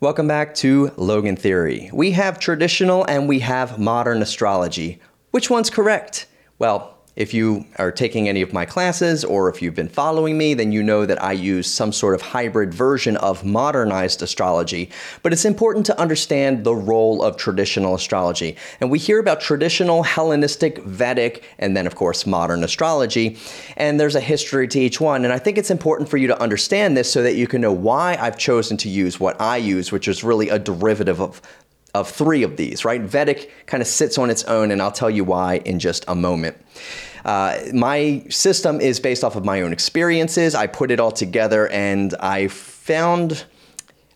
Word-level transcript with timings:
Welcome 0.00 0.28
back 0.28 0.54
to 0.56 0.92
Logan 0.96 1.34
Theory. 1.34 1.90
We 1.92 2.12
have 2.12 2.38
traditional 2.38 3.04
and 3.06 3.28
we 3.28 3.40
have 3.40 3.80
modern 3.80 4.22
astrology. 4.22 5.00
Which 5.32 5.50
one's 5.50 5.70
correct? 5.70 6.28
Well, 6.56 6.97
if 7.18 7.34
you 7.34 7.66
are 7.78 7.90
taking 7.90 8.28
any 8.28 8.42
of 8.42 8.52
my 8.52 8.64
classes 8.64 9.24
or 9.24 9.48
if 9.48 9.60
you've 9.60 9.74
been 9.74 9.88
following 9.88 10.38
me, 10.38 10.54
then 10.54 10.70
you 10.70 10.84
know 10.84 11.04
that 11.04 11.20
I 11.20 11.32
use 11.32 11.66
some 11.66 11.90
sort 11.90 12.14
of 12.14 12.22
hybrid 12.22 12.72
version 12.72 13.16
of 13.16 13.44
modernized 13.44 14.22
astrology. 14.22 14.88
But 15.24 15.32
it's 15.32 15.44
important 15.44 15.84
to 15.86 16.00
understand 16.00 16.62
the 16.62 16.76
role 16.76 17.24
of 17.24 17.36
traditional 17.36 17.96
astrology. 17.96 18.56
And 18.80 18.88
we 18.88 19.00
hear 19.00 19.18
about 19.18 19.40
traditional, 19.40 20.04
Hellenistic, 20.04 20.78
Vedic, 20.84 21.42
and 21.58 21.76
then, 21.76 21.88
of 21.88 21.96
course, 21.96 22.24
modern 22.24 22.62
astrology. 22.62 23.36
And 23.76 23.98
there's 23.98 24.14
a 24.14 24.20
history 24.20 24.68
to 24.68 24.78
each 24.78 25.00
one. 25.00 25.24
And 25.24 25.32
I 25.32 25.40
think 25.40 25.58
it's 25.58 25.72
important 25.72 26.08
for 26.08 26.18
you 26.18 26.28
to 26.28 26.40
understand 26.40 26.96
this 26.96 27.12
so 27.12 27.24
that 27.24 27.34
you 27.34 27.48
can 27.48 27.60
know 27.60 27.72
why 27.72 28.16
I've 28.20 28.38
chosen 28.38 28.76
to 28.76 28.88
use 28.88 29.18
what 29.18 29.40
I 29.40 29.56
use, 29.56 29.90
which 29.90 30.06
is 30.06 30.22
really 30.22 30.50
a 30.50 30.58
derivative 30.60 31.20
of 31.20 31.42
of 31.94 32.08
three 32.10 32.42
of 32.42 32.56
these, 32.56 32.84
right? 32.84 33.00
Vedic 33.00 33.50
kind 33.66 33.80
of 33.80 33.86
sits 33.86 34.18
on 34.18 34.30
its 34.30 34.44
own, 34.44 34.70
and 34.70 34.80
I'll 34.80 34.92
tell 34.92 35.10
you 35.10 35.24
why 35.24 35.56
in 35.64 35.78
just 35.78 36.04
a 36.06 36.14
moment. 36.14 36.56
Uh, 37.24 37.58
my 37.72 38.24
system 38.28 38.80
is 38.80 39.00
based 39.00 39.24
off 39.24 39.36
of 39.36 39.44
my 39.44 39.60
own 39.62 39.72
experiences. 39.72 40.54
I 40.54 40.66
put 40.66 40.90
it 40.90 41.00
all 41.00 41.12
together 41.12 41.68
and 41.68 42.14
I 42.20 42.48
found 42.48 43.44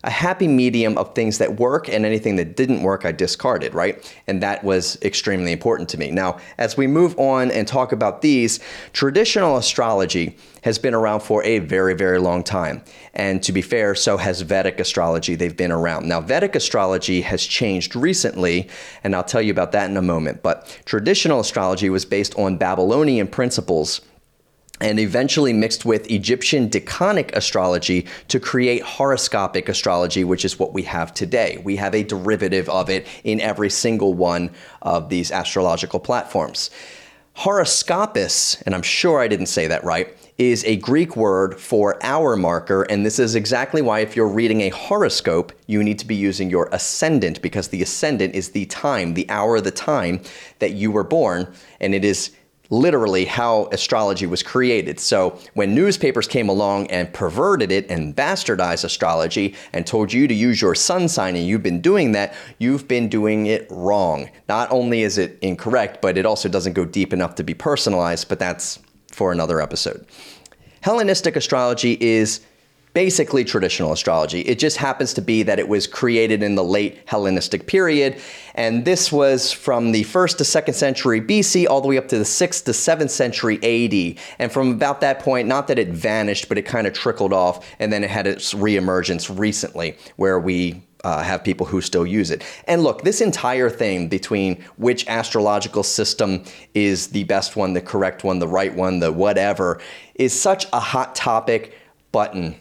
a 0.03 0.09
happy 0.09 0.47
medium 0.47 0.97
of 0.97 1.15
things 1.15 1.37
that 1.37 1.59
work 1.59 1.87
and 1.87 2.05
anything 2.05 2.35
that 2.35 2.55
didn't 2.55 2.83
work, 2.83 3.05
I 3.05 3.11
discarded, 3.11 3.73
right? 3.73 4.13
And 4.27 4.43
that 4.43 4.63
was 4.63 5.01
extremely 5.01 5.51
important 5.51 5.89
to 5.89 5.97
me. 5.97 6.11
Now, 6.11 6.39
as 6.57 6.75
we 6.75 6.87
move 6.87 7.17
on 7.17 7.51
and 7.51 7.67
talk 7.67 7.91
about 7.91 8.21
these, 8.21 8.59
traditional 8.91 9.57
astrology 9.57 10.37
has 10.63 10.77
been 10.77 10.93
around 10.93 11.21
for 11.21 11.43
a 11.43 11.59
very, 11.59 11.93
very 11.93 12.19
long 12.19 12.43
time. 12.43 12.83
And 13.13 13.43
to 13.43 13.51
be 13.51 13.61
fair, 13.61 13.95
so 13.95 14.17
has 14.17 14.41
Vedic 14.41 14.79
astrology. 14.79 15.35
They've 15.35 15.55
been 15.55 15.71
around. 15.71 16.07
Now, 16.07 16.21
Vedic 16.21 16.55
astrology 16.55 17.21
has 17.21 17.45
changed 17.45 17.95
recently, 17.95 18.69
and 19.03 19.15
I'll 19.15 19.23
tell 19.23 19.41
you 19.41 19.51
about 19.51 19.71
that 19.73 19.89
in 19.89 19.97
a 19.97 20.01
moment. 20.01 20.41
But 20.41 20.81
traditional 20.85 21.39
astrology 21.39 21.89
was 21.89 22.05
based 22.05 22.37
on 22.37 22.57
Babylonian 22.57 23.27
principles 23.27 24.01
and 24.83 24.99
eventually 24.99 25.53
mixed 25.53 25.85
with 25.85 26.11
Egyptian 26.11 26.69
decanic 26.69 27.31
astrology 27.31 28.05
to 28.27 28.39
create 28.39 28.83
horoscopic 28.83 29.69
astrology, 29.69 30.25
which 30.25 30.43
is 30.43 30.59
what 30.59 30.73
we 30.73 30.83
have 30.83 31.13
today. 31.13 31.59
We 31.63 31.77
have 31.77 31.95
a 31.95 32.03
derivative 32.03 32.67
of 32.67 32.89
it 32.89 33.07
in 33.23 33.39
every 33.39 33.69
single 33.69 34.13
one 34.13 34.51
of 34.81 35.07
these 35.07 35.31
astrological 35.31 36.01
platforms. 36.01 36.69
Horoscopus, 37.35 38.61
and 38.63 38.75
I'm 38.75 38.83
sure 38.83 39.21
I 39.21 39.29
didn't 39.29 39.47
say 39.47 39.67
that 39.67 39.85
right, 39.85 40.15
is 40.37 40.65
a 40.65 40.75
Greek 40.75 41.15
word 41.15 41.59
for 41.59 42.03
hour 42.03 42.35
marker, 42.35 42.83
and 42.83 43.05
this 43.05 43.19
is 43.19 43.35
exactly 43.35 43.81
why 43.81 44.01
if 44.01 44.15
you're 44.15 44.27
reading 44.27 44.61
a 44.61 44.69
horoscope, 44.69 45.53
you 45.65 45.81
need 45.81 45.99
to 45.99 46.05
be 46.05 46.15
using 46.15 46.49
your 46.49 46.67
ascendant 46.73 47.41
because 47.41 47.69
the 47.69 47.81
ascendant 47.81 48.35
is 48.35 48.51
the 48.51 48.65
time, 48.65 49.13
the 49.13 49.29
hour, 49.29 49.61
the 49.61 49.71
time 49.71 50.21
that 50.59 50.73
you 50.73 50.91
were 50.91 51.03
born, 51.03 51.51
and 51.79 51.95
it 51.95 52.03
is 52.03 52.31
literally 52.73 53.25
how 53.25 53.67
astrology 53.71 54.25
was 54.25 54.41
created. 54.41 54.99
So 54.99 55.39
when 55.53 55.75
newspapers 55.75 56.27
came 56.27 56.49
along 56.49 56.87
and 56.87 57.13
perverted 57.13 57.71
it 57.71 57.89
and 57.89 58.15
bastardized 58.15 58.83
astrology 58.83 59.55
and 59.73 59.85
told 59.85 60.11
you 60.11 60.27
to 60.27 60.33
use 60.33 60.59
your 60.59 60.73
sun 60.73 61.07
sign 61.07 61.35
and 61.35 61.45
you've 61.45 61.61
been 61.61 61.81
doing 61.81 62.13
that, 62.13 62.33
you've 62.57 62.87
been 62.87 63.09
doing 63.09 63.45
it 63.45 63.67
wrong. 63.69 64.29
Not 64.49 64.71
only 64.71 65.03
is 65.03 65.19
it 65.19 65.37
incorrect, 65.41 66.01
but 66.01 66.17
it 66.17 66.25
also 66.25 66.49
doesn't 66.49 66.73
go 66.73 66.83
deep 66.83 67.13
enough 67.13 67.35
to 67.35 67.43
be 67.43 67.53
personalized, 67.53 68.27
but 68.27 68.39
that's 68.39 68.79
for 69.11 69.31
another 69.31 69.61
episode. 69.61 70.07
Hellenistic 70.81 71.35
astrology 71.35 71.97
is 72.01 72.41
basically 72.93 73.43
traditional 73.43 73.91
astrology. 73.91 74.41
It 74.41 74.59
just 74.59 74.77
happens 74.77 75.13
to 75.15 75.21
be 75.21 75.43
that 75.43 75.59
it 75.59 75.67
was 75.67 75.87
created 75.87 76.43
in 76.43 76.55
the 76.55 76.63
late 76.63 76.99
Hellenistic 77.05 77.65
period, 77.65 78.21
and 78.55 78.85
this 78.85 79.11
was 79.11 79.51
from 79.51 79.91
the 79.91 80.03
1st 80.03 80.37
to 80.37 80.43
2nd 80.43 80.73
century 80.75 81.19
BC 81.19 81.67
all 81.67 81.81
the 81.81 81.87
way 81.87 81.97
up 81.97 82.07
to 82.09 82.17
the 82.17 82.23
6th 82.23 82.65
to 82.65 82.71
7th 82.71 83.09
century 83.09 83.57
AD. 83.57 84.19
And 84.37 84.51
from 84.51 84.71
about 84.71 85.01
that 85.01 85.19
point, 85.19 85.47
not 85.47 85.67
that 85.67 85.79
it 85.79 85.89
vanished, 85.89 86.49
but 86.49 86.57
it 86.57 86.63
kind 86.63 86.85
of 86.85 86.93
trickled 86.93 87.33
off, 87.33 87.67
and 87.79 87.91
then 87.91 88.03
it 88.03 88.09
had 88.09 88.27
its 88.27 88.53
reemergence 88.53 89.35
recently, 89.37 89.97
where 90.17 90.39
we 90.39 90.83
uh, 91.03 91.21
have 91.21 91.43
people 91.43 91.65
who 91.65 91.81
still 91.81 92.05
use 92.05 92.31
it. 92.31 92.43
And 92.65 92.83
look, 92.83 93.01
this 93.01 93.21
entire 93.21 93.69
thing 93.69 94.07
between 94.07 94.63
which 94.77 95.07
astrological 95.07 95.83
system 95.83 96.43
is 96.73 97.07
the 97.07 97.25
best 97.25 97.55
one, 97.55 97.73
the 97.73 97.81
correct 97.81 98.23
one, 98.23 98.39
the 98.39 98.47
right 98.47 98.73
one, 98.73 98.99
the 98.99 99.11
whatever, 99.11 99.81
is 100.15 100.39
such 100.39 100.65
a 100.71 100.79
hot 100.79 101.15
topic 101.15 101.77
button 102.11 102.55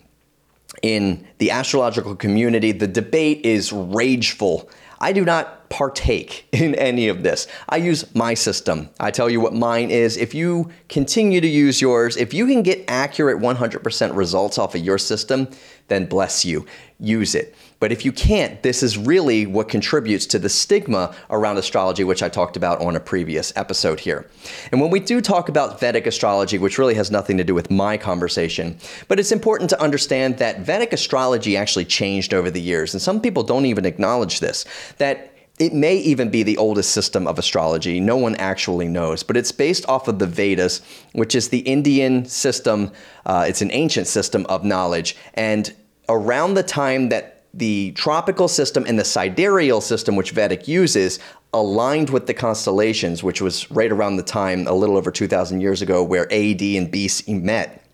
in 0.83 1.27
the 1.38 1.50
astrological 1.50 2.16
community. 2.16 2.72
The 2.72 2.87
debate 2.87 3.44
is 3.44 3.72
rageful. 3.72 4.71
I 5.00 5.12
do 5.12 5.25
not 5.25 5.69
partake 5.69 6.47
in 6.53 6.75
any 6.77 7.09
of 7.09 7.22
this. 7.22 7.49
I 7.69 7.77
use 7.77 8.15
my 8.15 8.34
system. 8.34 8.88
I 9.00 9.10
tell 9.10 9.28
you 9.28 9.41
what 9.41 9.55
mine 9.55 9.91
is. 9.91 10.16
If 10.16 10.34
you 10.34 10.71
continue 10.88 11.41
to 11.41 11.49
use 11.49 11.81
yours, 11.81 12.16
if 12.16 12.33
you 12.33 12.47
can 12.47 12.62
get 12.62 12.84
accurate 12.88 13.38
100% 13.38 14.16
results 14.16 14.59
off 14.59 14.75
of 14.75 14.81
your 14.83 14.99
system, 14.99 15.49
then 15.88 16.06
bless 16.06 16.44
you. 16.44 16.66
Use 17.00 17.34
it. 17.34 17.54
But 17.82 17.91
if 17.91 18.04
you 18.04 18.12
can't, 18.12 18.62
this 18.62 18.81
is 18.81 18.97
really 18.97 19.44
what 19.44 19.69
contributes 19.69 20.25
to 20.26 20.38
the 20.38 20.48
stigma 20.48 21.16
around 21.31 21.59
astrology, 21.59 22.04
which 22.04 22.22
I 22.22 22.28
talked 22.28 22.56
about 22.56 22.81
on 22.81 22.94
a 22.94 23.00
previous 23.00 23.53
episode 23.56 23.98
here. 23.98 24.31
And 24.70 24.81
when 24.81 24.93
we 24.93 25.00
do 25.00 25.20
talk 25.20 25.48
about 25.48 25.81
Vedic 25.81 26.06
astrology, 26.06 26.59
which 26.59 26.78
really 26.78 26.94
has 26.94 27.10
nothing 27.10 27.38
to 27.38 27.42
do 27.42 27.56
with 27.56 27.72
my 27.72 27.97
conversation, 27.97 28.78
but 29.09 29.19
it's 29.19 29.32
important 29.32 29.69
to 29.71 29.82
understand 29.82 30.38
that 30.38 30.60
Vedic 30.60 30.92
astrology 30.92 31.56
actually 31.56 31.84
changed 31.84 32.32
over 32.32 32.53
the 32.53 32.60
years. 32.60 32.94
And 32.94 33.03
some 33.03 33.21
people 33.21 33.42
don't 33.42 33.66
even 33.66 33.84
acknowledge 33.84 34.38
this, 34.38 34.65
that 34.98 35.34
it 35.59 35.75
may 35.75 35.97
even 35.97 36.31
be 36.31 36.44
the 36.44 36.59
oldest 36.59 36.92
system 36.92 37.26
of 37.26 37.37
astrology. 37.37 37.98
No 37.98 38.16
one 38.16 38.37
actually 38.37 38.87
knows, 38.87 39.25
but 39.25 39.37
it's 39.37 39.50
based 39.50 39.88
off 39.88 40.06
of 40.06 40.21
the 40.21 40.26
Vedas, 40.28 40.82
which 41.15 41.34
is 41.34 41.48
the 41.48 41.62
Indian 41.62 42.26
system. 42.26 42.92
Uh, 43.26 43.44
it's 43.48 43.60
an 43.60 43.72
ancient 43.72 44.06
system 44.06 44.47
of 44.48 44.65
knowledge. 44.65 45.16
And 45.34 45.75
around 46.09 46.54
the 46.54 46.62
time 46.62 47.09
that 47.09 47.31
the 47.55 47.93
tropical 47.93 48.49
system 48.49 48.85
and 48.87 48.99
the 48.99 49.05
sidereal 49.05 49.81
system, 49.81 50.17
which 50.17 50.31
Vedic 50.31 50.67
uses, 50.67 51.19
aligned 51.53 52.11
with 52.11 52.27
the 52.27 52.35
constellations, 52.35 53.23
which 53.23 53.43
was 53.43 53.71
right 53.71 53.93
around 53.93 54.17
the 54.17 54.23
time, 54.23 54.67
a 54.67 54.73
little 54.73 54.97
over 54.97 55.11
2,000 55.11 55.61
years 55.61 55.83
ago, 55.83 56.03
where 56.03 56.25
AD 56.25 56.63
and 56.63 56.91
BC 56.91 57.43
met. 57.43 57.85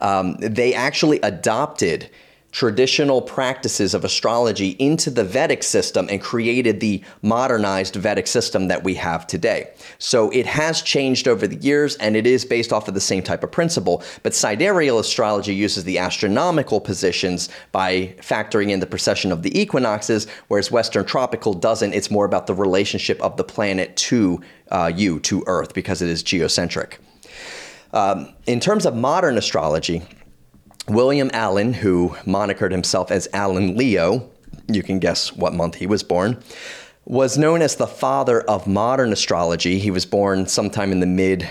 Um, 0.00 0.36
they 0.38 0.74
actually 0.74 1.20
adopted 1.20 2.10
traditional 2.52 3.22
practices 3.22 3.94
of 3.94 4.04
astrology 4.04 4.76
into 4.78 5.10
the 5.10 5.24
Vedic 5.24 5.62
system 5.62 6.06
and 6.10 6.20
created 6.20 6.80
the 6.80 7.02
modernized 7.22 7.96
Vedic 7.96 8.26
system 8.26 8.68
that 8.68 8.84
we 8.84 8.94
have 8.94 9.26
today. 9.26 9.70
So 9.98 10.30
it 10.30 10.46
has 10.46 10.82
changed 10.82 11.26
over 11.26 11.46
the 11.46 11.56
years 11.56 11.96
and 11.96 12.14
it 12.14 12.26
is 12.26 12.44
based 12.44 12.72
off 12.72 12.88
of 12.88 12.94
the 12.94 13.00
same 13.00 13.22
type 13.22 13.42
of 13.42 13.50
principle. 13.50 14.02
But 14.22 14.34
sidereal 14.34 14.98
astrology 14.98 15.54
uses 15.54 15.84
the 15.84 15.98
astronomical 15.98 16.78
positions 16.78 17.48
by 17.72 18.14
factoring 18.20 18.70
in 18.70 18.80
the 18.80 18.86
precession 18.86 19.32
of 19.32 19.42
the 19.42 19.58
equinoxes, 19.58 20.26
whereas 20.48 20.70
Western 20.70 21.06
tropical 21.06 21.54
doesn't. 21.54 21.94
It's 21.94 22.10
more 22.10 22.26
about 22.26 22.46
the 22.46 22.54
relationship 22.54 23.20
of 23.22 23.38
the 23.38 23.44
planet 23.44 23.96
to 23.96 24.40
uh, 24.70 24.92
you, 24.94 25.20
to 25.20 25.42
Earth, 25.46 25.72
because 25.72 26.02
it 26.02 26.08
is 26.10 26.22
geocentric. 26.22 26.98
Um, 27.94 28.32
in 28.46 28.60
terms 28.60 28.86
of 28.86 28.94
modern 28.94 29.36
astrology, 29.36 30.02
William 30.88 31.30
Allen, 31.32 31.72
who 31.72 32.10
monikered 32.24 32.72
himself 32.72 33.10
as 33.10 33.28
Alan 33.32 33.76
Leo, 33.76 34.28
you 34.68 34.82
can 34.82 34.98
guess 34.98 35.32
what 35.32 35.54
month 35.54 35.76
he 35.76 35.86
was 35.86 36.02
born, 36.02 36.42
was 37.04 37.38
known 37.38 37.62
as 37.62 37.76
the 37.76 37.86
father 37.86 38.40
of 38.42 38.66
modern 38.66 39.12
astrology. 39.12 39.78
He 39.78 39.90
was 39.90 40.06
born 40.06 40.46
sometime 40.46 40.92
in 40.92 41.00
the 41.00 41.06
mid 41.06 41.48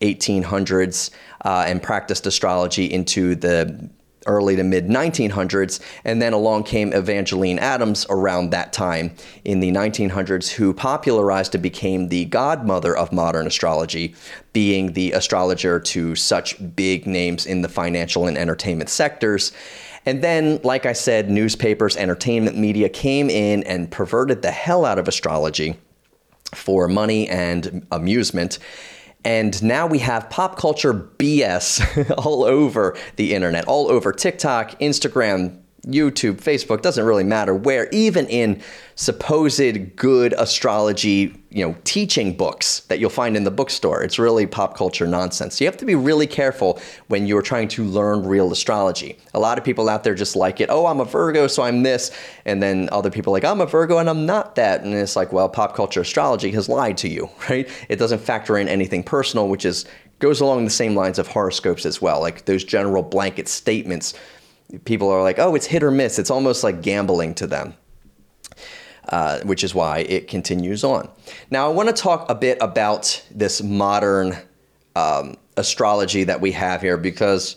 1800s 0.00 1.10
uh, 1.44 1.64
and 1.66 1.82
practiced 1.82 2.26
astrology 2.26 2.92
into 2.92 3.34
the 3.34 3.88
early 4.26 4.56
to 4.56 4.64
mid 4.64 4.88
1900s. 4.88 5.80
And 6.04 6.20
then 6.20 6.32
along 6.32 6.64
came 6.64 6.92
Evangeline 6.92 7.58
Adams 7.58 8.06
around 8.10 8.50
that 8.50 8.72
time 8.72 9.14
in 9.44 9.60
the 9.60 9.70
1900s, 9.70 10.50
who 10.50 10.72
popularized 10.72 11.54
and 11.54 11.62
became 11.62 12.08
the 12.08 12.24
godmother 12.26 12.96
of 12.96 13.12
modern 13.12 13.46
astrology, 13.46 14.14
being 14.52 14.92
the 14.92 15.12
astrologer 15.12 15.80
to 15.80 16.14
such 16.14 16.56
big 16.74 17.06
names 17.06 17.46
in 17.46 17.62
the 17.62 17.68
financial 17.68 18.26
and 18.26 18.38
entertainment 18.38 18.90
sectors. 18.90 19.52
And 20.04 20.22
then, 20.22 20.60
like 20.64 20.84
I 20.84 20.94
said, 20.94 21.30
newspapers, 21.30 21.96
entertainment 21.96 22.56
media 22.56 22.88
came 22.88 23.30
in 23.30 23.62
and 23.64 23.90
perverted 23.90 24.42
the 24.42 24.50
hell 24.50 24.84
out 24.84 24.98
of 24.98 25.06
astrology 25.06 25.76
for 26.54 26.88
money 26.88 27.28
and 27.28 27.86
amusement. 27.90 28.58
And 29.24 29.62
now 29.62 29.86
we 29.86 29.98
have 30.00 30.28
pop 30.30 30.56
culture 30.56 30.92
BS 30.92 32.10
all 32.18 32.44
over 32.44 32.96
the 33.16 33.34
internet, 33.34 33.66
all 33.66 33.90
over 33.90 34.12
TikTok, 34.12 34.80
Instagram, 34.80 35.61
YouTube, 35.86 36.34
Facebook, 36.34 36.80
doesn't 36.80 37.04
really 37.04 37.24
matter 37.24 37.54
where, 37.54 37.88
even 37.90 38.28
in 38.28 38.62
supposed 38.94 39.96
good 39.96 40.32
astrology, 40.38 41.42
you 41.50 41.66
know, 41.66 41.74
teaching 41.82 42.36
books 42.36 42.80
that 42.82 43.00
you'll 43.00 43.10
find 43.10 43.36
in 43.36 43.42
the 43.42 43.50
bookstore. 43.50 44.02
It's 44.04 44.16
really 44.16 44.46
pop 44.46 44.76
culture 44.76 45.08
nonsense. 45.08 45.56
So 45.56 45.64
you 45.64 45.68
have 45.68 45.76
to 45.78 45.84
be 45.84 45.96
really 45.96 46.28
careful 46.28 46.80
when 47.08 47.26
you're 47.26 47.42
trying 47.42 47.66
to 47.68 47.84
learn 47.84 48.24
real 48.24 48.52
astrology. 48.52 49.18
A 49.34 49.40
lot 49.40 49.58
of 49.58 49.64
people 49.64 49.88
out 49.88 50.04
there 50.04 50.14
just 50.14 50.36
like 50.36 50.60
it, 50.60 50.70
oh, 50.70 50.86
I'm 50.86 51.00
a 51.00 51.04
Virgo, 51.04 51.48
so 51.48 51.64
I'm 51.64 51.82
this. 51.82 52.12
And 52.44 52.62
then 52.62 52.88
other 52.92 53.10
people 53.10 53.32
like, 53.32 53.44
I'm 53.44 53.60
a 53.60 53.66
Virgo 53.66 53.98
and 53.98 54.08
I'm 54.08 54.24
not 54.24 54.54
that. 54.54 54.82
And 54.82 54.94
it's 54.94 55.16
like, 55.16 55.32
well, 55.32 55.48
pop 55.48 55.74
culture 55.74 56.02
astrology 56.02 56.52
has 56.52 56.68
lied 56.68 56.96
to 56.98 57.08
you, 57.08 57.28
right? 57.50 57.68
It 57.88 57.96
doesn't 57.96 58.20
factor 58.20 58.56
in 58.56 58.68
anything 58.68 59.02
personal, 59.02 59.48
which 59.48 59.64
is 59.64 59.84
goes 60.20 60.40
along 60.40 60.64
the 60.64 60.70
same 60.70 60.94
lines 60.94 61.18
of 61.18 61.26
horoscopes 61.26 61.84
as 61.84 62.00
well, 62.00 62.20
like 62.20 62.44
those 62.44 62.62
general 62.62 63.02
blanket 63.02 63.48
statements 63.48 64.14
people 64.84 65.10
are 65.10 65.22
like, 65.22 65.38
oh, 65.38 65.54
it's 65.54 65.66
hit 65.66 65.82
or 65.82 65.90
miss. 65.90 66.18
It's 66.18 66.30
almost 66.30 66.64
like 66.64 66.82
gambling 66.82 67.34
to 67.36 67.46
them. 67.46 67.74
Uh, 69.08 69.40
which 69.40 69.64
is 69.64 69.74
why 69.74 69.98
it 69.98 70.28
continues 70.28 70.84
on. 70.84 71.10
Now, 71.50 71.68
I 71.68 71.72
want 71.72 71.88
to 71.88 71.92
talk 71.92 72.30
a 72.30 72.36
bit 72.36 72.56
about 72.60 73.20
this 73.32 73.60
modern 73.60 74.36
um, 74.94 75.36
astrology 75.56 76.22
that 76.22 76.40
we 76.40 76.52
have 76.52 76.80
here 76.80 76.96
because 76.96 77.56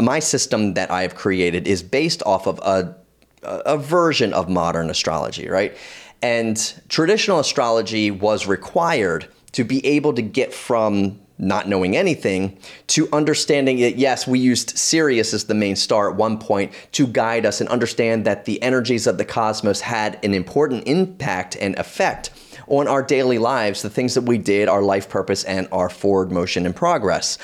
my 0.00 0.18
system 0.18 0.74
that 0.74 0.90
I 0.90 1.00
have 1.02 1.14
created 1.14 1.66
is 1.66 1.82
based 1.82 2.22
off 2.24 2.46
of 2.46 2.58
a, 2.58 2.94
a 3.42 3.78
version 3.78 4.34
of 4.34 4.50
modern 4.50 4.90
astrology, 4.90 5.48
right? 5.48 5.74
And 6.22 6.82
traditional 6.90 7.40
astrology 7.40 8.10
was 8.10 8.46
required 8.46 9.28
to 9.52 9.64
be 9.64 9.84
able 9.86 10.12
to 10.12 10.22
get 10.22 10.52
from 10.52 11.18
not 11.38 11.68
knowing 11.68 11.96
anything 11.96 12.56
to 12.86 13.08
understanding 13.12 13.80
that 13.80 13.96
yes, 13.96 14.26
we 14.26 14.38
used 14.38 14.76
Sirius 14.76 15.34
as 15.34 15.44
the 15.44 15.54
main 15.54 15.76
star 15.76 16.10
at 16.10 16.16
one 16.16 16.38
point 16.38 16.72
to 16.92 17.06
guide 17.06 17.44
us 17.44 17.60
and 17.60 17.68
understand 17.68 18.24
that 18.24 18.44
the 18.46 18.62
energies 18.62 19.06
of 19.06 19.18
the 19.18 19.24
cosmos 19.24 19.80
had 19.80 20.18
an 20.24 20.34
important 20.34 20.86
impact 20.86 21.56
and 21.60 21.78
effect 21.78 22.30
on 22.68 22.88
our 22.88 23.02
daily 23.02 23.38
lives, 23.38 23.82
the 23.82 23.90
things 23.90 24.14
that 24.14 24.22
we 24.22 24.38
did, 24.38 24.68
our 24.68 24.82
life 24.82 25.08
purpose, 25.08 25.44
and 25.44 25.68
our 25.70 25.88
forward 25.88 26.32
motion 26.32 26.66
and 26.66 26.74
progress. 26.74 27.38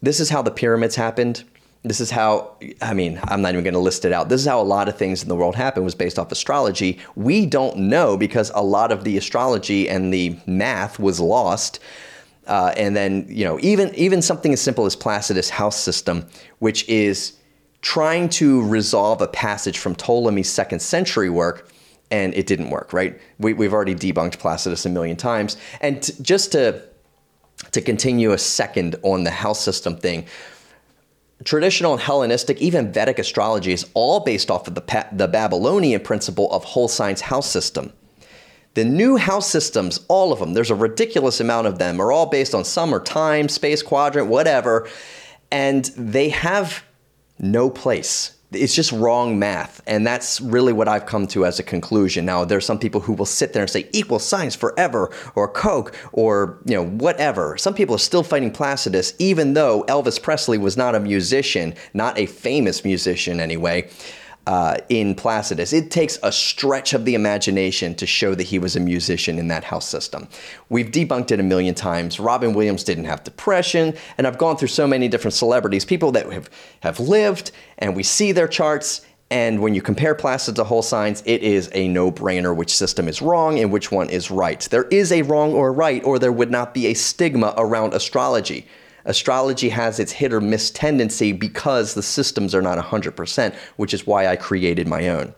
This 0.00 0.20
is 0.20 0.30
how 0.30 0.42
the 0.42 0.50
pyramids 0.50 0.94
happened. 0.94 1.44
This 1.82 2.00
is 2.00 2.10
how, 2.10 2.56
I 2.82 2.94
mean, 2.94 3.20
I'm 3.24 3.42
not 3.42 3.52
even 3.52 3.62
going 3.62 3.74
to 3.74 3.80
list 3.80 4.04
it 4.04 4.12
out. 4.12 4.28
This 4.28 4.40
is 4.40 4.46
how 4.46 4.60
a 4.60 4.62
lot 4.62 4.88
of 4.88 4.96
things 4.96 5.22
in 5.22 5.28
the 5.28 5.36
world 5.36 5.54
happened 5.54 5.84
was 5.84 5.94
based 5.94 6.18
off 6.18 6.32
astrology. 6.32 6.98
We 7.14 7.46
don't 7.46 7.76
know 7.76 8.16
because 8.16 8.50
a 8.54 8.62
lot 8.62 8.90
of 8.90 9.04
the 9.04 9.16
astrology 9.16 9.88
and 9.88 10.12
the 10.12 10.36
math 10.46 10.98
was 10.98 11.20
lost 11.20 11.78
uh, 12.46 12.72
and 12.76 12.96
then 12.96 13.26
you 13.28 13.44
know 13.44 13.58
even 13.60 13.94
even 13.94 14.22
something 14.22 14.52
as 14.52 14.60
simple 14.60 14.86
as 14.86 14.96
Placidus' 14.96 15.50
house 15.50 15.78
system, 15.78 16.26
which 16.58 16.88
is 16.88 17.36
trying 17.82 18.28
to 18.28 18.62
resolve 18.66 19.20
a 19.20 19.28
passage 19.28 19.78
from 19.78 19.94
Ptolemy's 19.94 20.48
second 20.48 20.80
century 20.80 21.30
work, 21.30 21.68
and 22.10 22.34
it 22.34 22.46
didn't 22.46 22.70
work. 22.70 22.92
Right? 22.92 23.20
We, 23.38 23.52
have 23.64 23.72
already 23.72 23.94
debunked 23.94 24.38
Placidus 24.38 24.86
a 24.86 24.88
million 24.88 25.16
times, 25.16 25.56
and 25.80 26.02
t- 26.02 26.14
just 26.22 26.52
to 26.52 26.82
to 27.72 27.80
continue 27.80 28.32
a 28.32 28.38
second 28.38 28.96
on 29.02 29.24
the 29.24 29.30
house 29.30 29.60
system 29.60 29.96
thing. 29.96 30.26
Traditional 31.44 31.92
and 31.92 32.00
Hellenistic, 32.00 32.58
even 32.60 32.92
Vedic 32.92 33.18
astrology 33.18 33.72
is 33.72 33.88
all 33.94 34.20
based 34.20 34.50
off 34.50 34.66
of 34.68 34.74
the, 34.74 34.80
pa- 34.80 35.08
the 35.12 35.28
Babylonian 35.28 36.00
principle 36.00 36.50
of 36.50 36.64
whole 36.64 36.88
signs 36.88 37.20
house 37.20 37.50
system. 37.50 37.92
The 38.76 38.84
new 38.84 39.16
house 39.16 39.48
systems, 39.48 40.00
all 40.06 40.34
of 40.34 40.38
them, 40.38 40.52
there's 40.52 40.70
a 40.70 40.74
ridiculous 40.74 41.40
amount 41.40 41.66
of 41.66 41.78
them, 41.78 41.98
are 41.98 42.12
all 42.12 42.26
based 42.26 42.54
on 42.54 42.62
summer, 42.62 43.00
time, 43.00 43.48
space 43.48 43.82
quadrant, 43.82 44.28
whatever, 44.28 44.86
and 45.50 45.86
they 45.96 46.28
have 46.28 46.84
no 47.38 47.70
place. 47.70 48.36
It's 48.52 48.74
just 48.74 48.92
wrong 48.92 49.38
math. 49.38 49.80
And 49.86 50.06
that's 50.06 50.42
really 50.42 50.74
what 50.74 50.88
I've 50.88 51.06
come 51.06 51.26
to 51.28 51.46
as 51.46 51.58
a 51.58 51.62
conclusion. 51.62 52.26
Now, 52.26 52.44
there's 52.44 52.66
some 52.66 52.78
people 52.78 53.00
who 53.00 53.14
will 53.14 53.24
sit 53.24 53.54
there 53.54 53.62
and 53.62 53.70
say 53.70 53.88
equal 53.94 54.18
signs 54.18 54.54
forever, 54.54 55.10
or 55.34 55.48
Koch, 55.48 55.94
or 56.12 56.58
you 56.66 56.74
know, 56.74 56.84
whatever. 56.84 57.56
Some 57.56 57.72
people 57.72 57.94
are 57.94 57.98
still 57.98 58.22
fighting 58.22 58.50
Placidus, 58.50 59.14
even 59.18 59.54
though 59.54 59.84
Elvis 59.84 60.22
Presley 60.22 60.58
was 60.58 60.76
not 60.76 60.94
a 60.94 61.00
musician, 61.00 61.74
not 61.94 62.18
a 62.18 62.26
famous 62.26 62.84
musician 62.84 63.40
anyway 63.40 63.88
uh, 64.46 64.76
in 64.88 65.14
Placidus. 65.14 65.72
It 65.72 65.90
takes 65.90 66.18
a 66.22 66.30
stretch 66.30 66.94
of 66.94 67.04
the 67.04 67.14
imagination 67.14 67.94
to 67.96 68.06
show 68.06 68.34
that 68.34 68.44
he 68.44 68.58
was 68.58 68.76
a 68.76 68.80
musician 68.80 69.38
in 69.38 69.48
that 69.48 69.64
house 69.64 69.88
system. 69.88 70.28
We've 70.68 70.90
debunked 70.90 71.32
it 71.32 71.40
a 71.40 71.42
million 71.42 71.74
times. 71.74 72.20
Robin 72.20 72.54
Williams 72.54 72.84
didn't 72.84 73.06
have 73.06 73.24
depression, 73.24 73.94
and 74.16 74.26
I've 74.26 74.38
gone 74.38 74.56
through 74.56 74.68
so 74.68 74.86
many 74.86 75.08
different 75.08 75.34
celebrities, 75.34 75.84
people 75.84 76.12
that 76.12 76.30
have, 76.32 76.48
have 76.80 77.00
lived, 77.00 77.50
and 77.78 77.96
we 77.96 78.02
see 78.02 78.32
their 78.32 78.48
charts. 78.48 79.04
And 79.28 79.60
when 79.60 79.74
you 79.74 79.82
compare 79.82 80.14
Placid 80.14 80.54
to 80.54 80.64
whole 80.64 80.82
signs, 80.82 81.24
it 81.26 81.42
is 81.42 81.68
a 81.74 81.88
no 81.88 82.12
brainer 82.12 82.54
which 82.54 82.72
system 82.72 83.08
is 83.08 83.20
wrong 83.20 83.58
and 83.58 83.72
which 83.72 83.90
one 83.90 84.08
is 84.08 84.30
right. 84.30 84.60
There 84.70 84.84
is 84.84 85.10
a 85.10 85.22
wrong 85.22 85.52
or 85.52 85.72
right, 85.72 86.04
or 86.04 86.20
there 86.20 86.30
would 86.30 86.52
not 86.52 86.72
be 86.72 86.86
a 86.86 86.94
stigma 86.94 87.52
around 87.56 87.92
astrology 87.94 88.68
astrology 89.06 89.70
has 89.70 89.98
its 89.98 90.12
hit 90.12 90.32
or 90.32 90.40
miss 90.40 90.70
tendency 90.70 91.32
because 91.32 91.94
the 91.94 92.02
systems 92.02 92.54
are 92.54 92.62
not 92.62 92.78
100%, 92.78 93.54
which 93.76 93.94
is 93.94 94.06
why 94.06 94.26
I 94.26 94.36
created 94.36 94.86
my 94.86 95.08
own. 95.08 95.34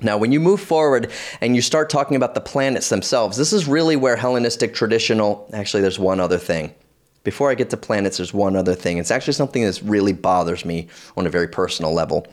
Now, 0.00 0.16
when 0.16 0.30
you 0.30 0.38
move 0.38 0.60
forward 0.60 1.10
and 1.40 1.56
you 1.56 1.62
start 1.62 1.90
talking 1.90 2.16
about 2.16 2.34
the 2.34 2.40
planets 2.40 2.88
themselves, 2.88 3.36
this 3.36 3.52
is 3.52 3.66
really 3.66 3.96
where 3.96 4.16
Hellenistic 4.16 4.72
traditional, 4.72 5.48
actually, 5.52 5.80
there's 5.80 5.98
one 5.98 6.20
other 6.20 6.38
thing. 6.38 6.72
Before 7.24 7.50
I 7.50 7.54
get 7.54 7.70
to 7.70 7.76
planets, 7.76 8.18
there's 8.18 8.32
one 8.32 8.54
other 8.54 8.74
thing. 8.74 8.98
It's 8.98 9.10
actually 9.10 9.32
something 9.32 9.64
that 9.64 9.80
really 9.82 10.12
bothers 10.12 10.64
me 10.64 10.86
on 11.16 11.26
a 11.26 11.30
very 11.30 11.48
personal 11.48 11.92
level. 11.92 12.26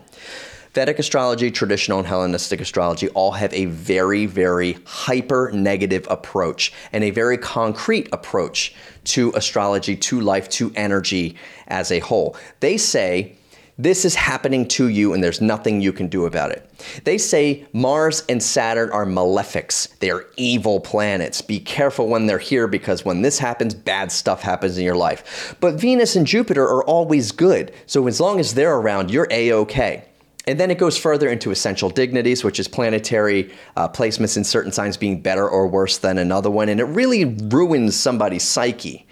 Vedic 0.76 1.00
astrology, 1.00 1.50
traditional 1.50 2.00
and 2.00 2.08
Hellenistic 2.08 2.60
astrology 2.60 3.08
all 3.10 3.32
have 3.32 3.54
a 3.54 3.66
very, 3.66 4.26
very 4.26 4.78
hyper 4.86 5.50
negative 5.54 6.06
approach 6.10 6.74
and 6.92 7.02
a 7.04 7.12
very 7.12 7.38
concrete 7.38 8.10
approach 8.12 8.76
to 9.06 9.32
astrology, 9.36 9.96
to 9.96 10.20
life, 10.20 10.50
to 10.50 10.72
energy 10.76 11.36
as 11.68 11.92
a 11.92 12.00
whole. 12.00 12.36
They 12.60 12.78
say, 12.78 13.38
this 13.78 14.06
is 14.06 14.16
happening 14.16 14.68
to 14.70 14.88
you 14.88 15.14
and 15.14 15.22
there's 15.22 15.42
nothing 15.42 15.82
you 15.82 15.92
can 15.92 16.08
do 16.08 16.26
about 16.26 16.52
it. 16.52 16.70
They 17.04 17.18
say 17.18 17.66
Mars 17.74 18.24
and 18.30 18.42
Saturn 18.42 18.90
are 18.92 19.06
malefics. 19.06 19.98
They 20.00 20.12
are 20.12 20.28
evil 20.38 20.80
planets. 20.80 21.42
Be 21.42 21.60
careful 21.60 22.08
when 22.08 22.26
they're 22.26 22.38
here 22.38 22.68
because 22.68 23.04
when 23.04 23.22
this 23.22 23.38
happens, 23.38 23.74
bad 23.74 24.14
stuff 24.14 24.42
happens 24.42 24.78
in 24.78 24.86
your 24.86 24.96
life. 24.96 25.58
But 25.60 25.76
Venus 25.76 26.16
and 26.16 26.26
Jupiter 26.26 26.64
are 26.64 26.86
always 26.86 27.34
good. 27.34 27.74
So 27.86 28.08
as 28.08 28.22
long 28.22 28.40
as 28.40 28.54
they're 28.54 28.76
around, 28.76 29.12
you're 29.12 29.28
A 29.30 29.52
OK. 29.52 30.06
And 30.48 30.60
then 30.60 30.70
it 30.70 30.78
goes 30.78 30.98
further 30.98 31.28
into 31.30 31.52
essential 31.52 31.90
dignities, 31.90 32.44
which 32.44 32.60
is 32.60 32.68
planetary 32.68 33.52
uh, 33.76 33.90
placements 33.90 34.38
in 34.38 34.44
certain 34.44 34.72
signs 34.72 34.98
being 34.98 35.22
better 35.22 35.48
or 35.48 35.68
worse 35.68 35.98
than 35.98 36.18
another 36.18 36.52
one. 36.52 36.70
And 36.70 36.80
it 36.80 36.86
really 36.86 37.26
ruins 37.26 37.96
somebody's 37.96 38.44
psyche. 38.44 39.06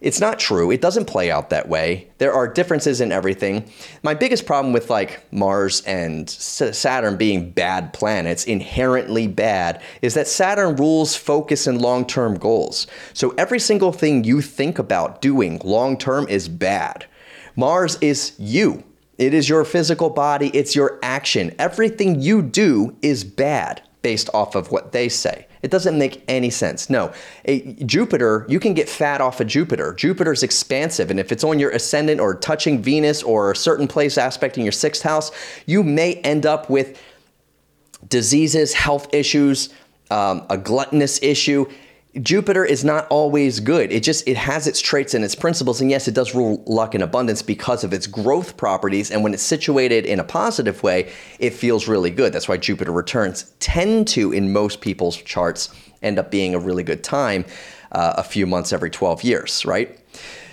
It's 0.00 0.20
not 0.20 0.38
true. 0.38 0.70
It 0.70 0.80
doesn't 0.80 1.04
play 1.04 1.30
out 1.30 1.50
that 1.50 1.68
way. 1.68 2.08
There 2.16 2.32
are 2.32 2.48
differences 2.48 3.02
in 3.02 3.12
everything. 3.12 3.70
My 4.02 4.14
biggest 4.14 4.46
problem 4.46 4.72
with 4.72 4.88
like 4.88 5.20
Mars 5.30 5.82
and 5.82 6.28
Saturn 6.28 7.18
being 7.18 7.50
bad 7.50 7.92
planets, 7.92 8.44
inherently 8.44 9.26
bad, 9.26 9.82
is 10.00 10.14
that 10.14 10.26
Saturn 10.26 10.76
rules 10.76 11.14
focus 11.14 11.66
and 11.66 11.82
long 11.82 12.06
term 12.06 12.38
goals. 12.38 12.86
So 13.12 13.34
every 13.36 13.58
single 13.58 13.92
thing 13.92 14.24
you 14.24 14.40
think 14.40 14.78
about 14.78 15.20
doing 15.20 15.60
long 15.64 15.98
term 15.98 16.26
is 16.28 16.48
bad. 16.48 17.04
Mars 17.54 17.98
is 18.00 18.32
you. 18.38 18.84
It 19.20 19.34
is 19.34 19.50
your 19.50 19.66
physical 19.66 20.08
body, 20.08 20.48
it's 20.54 20.74
your 20.74 20.98
action. 21.02 21.54
Everything 21.58 22.22
you 22.22 22.40
do 22.40 22.96
is 23.02 23.22
bad 23.22 23.82
based 24.00 24.30
off 24.32 24.54
of 24.54 24.72
what 24.72 24.92
they 24.92 25.10
say. 25.10 25.46
It 25.60 25.70
doesn't 25.70 25.98
make 25.98 26.24
any 26.26 26.48
sense. 26.48 26.88
No, 26.88 27.12
a, 27.44 27.74
Jupiter, 27.84 28.46
you 28.48 28.58
can 28.58 28.72
get 28.72 28.88
fat 28.88 29.20
off 29.20 29.38
of 29.42 29.46
Jupiter. 29.46 29.92
Jupiter's 29.92 30.42
expansive, 30.42 31.10
and 31.10 31.20
if 31.20 31.32
it's 31.32 31.44
on 31.44 31.58
your 31.58 31.70
ascendant 31.70 32.18
or 32.18 32.34
touching 32.34 32.80
Venus 32.80 33.22
or 33.22 33.50
a 33.50 33.56
certain 33.56 33.86
place 33.86 34.16
aspect 34.16 34.56
in 34.56 34.64
your 34.64 34.72
sixth 34.72 35.02
house, 35.02 35.30
you 35.66 35.82
may 35.82 36.14
end 36.14 36.46
up 36.46 36.70
with 36.70 36.98
diseases, 38.08 38.72
health 38.72 39.12
issues, 39.12 39.68
um, 40.10 40.46
a 40.48 40.56
gluttonous 40.56 41.22
issue. 41.22 41.66
Jupiter 42.20 42.64
is 42.64 42.84
not 42.84 43.06
always 43.08 43.60
good. 43.60 43.92
It 43.92 44.02
just 44.02 44.26
it 44.26 44.36
has 44.36 44.66
its 44.66 44.80
traits 44.80 45.14
and 45.14 45.24
its 45.24 45.36
principles, 45.36 45.80
and 45.80 45.90
yes, 45.90 46.08
it 46.08 46.14
does 46.14 46.34
rule 46.34 46.62
luck 46.66 46.94
and 46.94 47.04
abundance 47.04 47.40
because 47.40 47.84
of 47.84 47.92
its 47.92 48.08
growth 48.08 48.56
properties. 48.56 49.12
And 49.12 49.22
when 49.22 49.32
it's 49.32 49.44
situated 49.44 50.06
in 50.06 50.18
a 50.18 50.24
positive 50.24 50.82
way, 50.82 51.12
it 51.38 51.50
feels 51.50 51.86
really 51.86 52.10
good. 52.10 52.32
That's 52.32 52.48
why 52.48 52.56
Jupiter 52.56 52.90
returns 52.90 53.52
tend 53.60 54.08
to, 54.08 54.32
in 54.32 54.52
most 54.52 54.80
people's 54.80 55.16
charts, 55.18 55.68
end 56.02 56.18
up 56.18 56.32
being 56.32 56.54
a 56.54 56.58
really 56.58 56.82
good 56.82 57.04
time, 57.04 57.44
uh, 57.92 58.14
a 58.16 58.24
few 58.24 58.44
months 58.44 58.72
every 58.72 58.90
12 58.90 59.22
years, 59.22 59.64
right? 59.64 59.96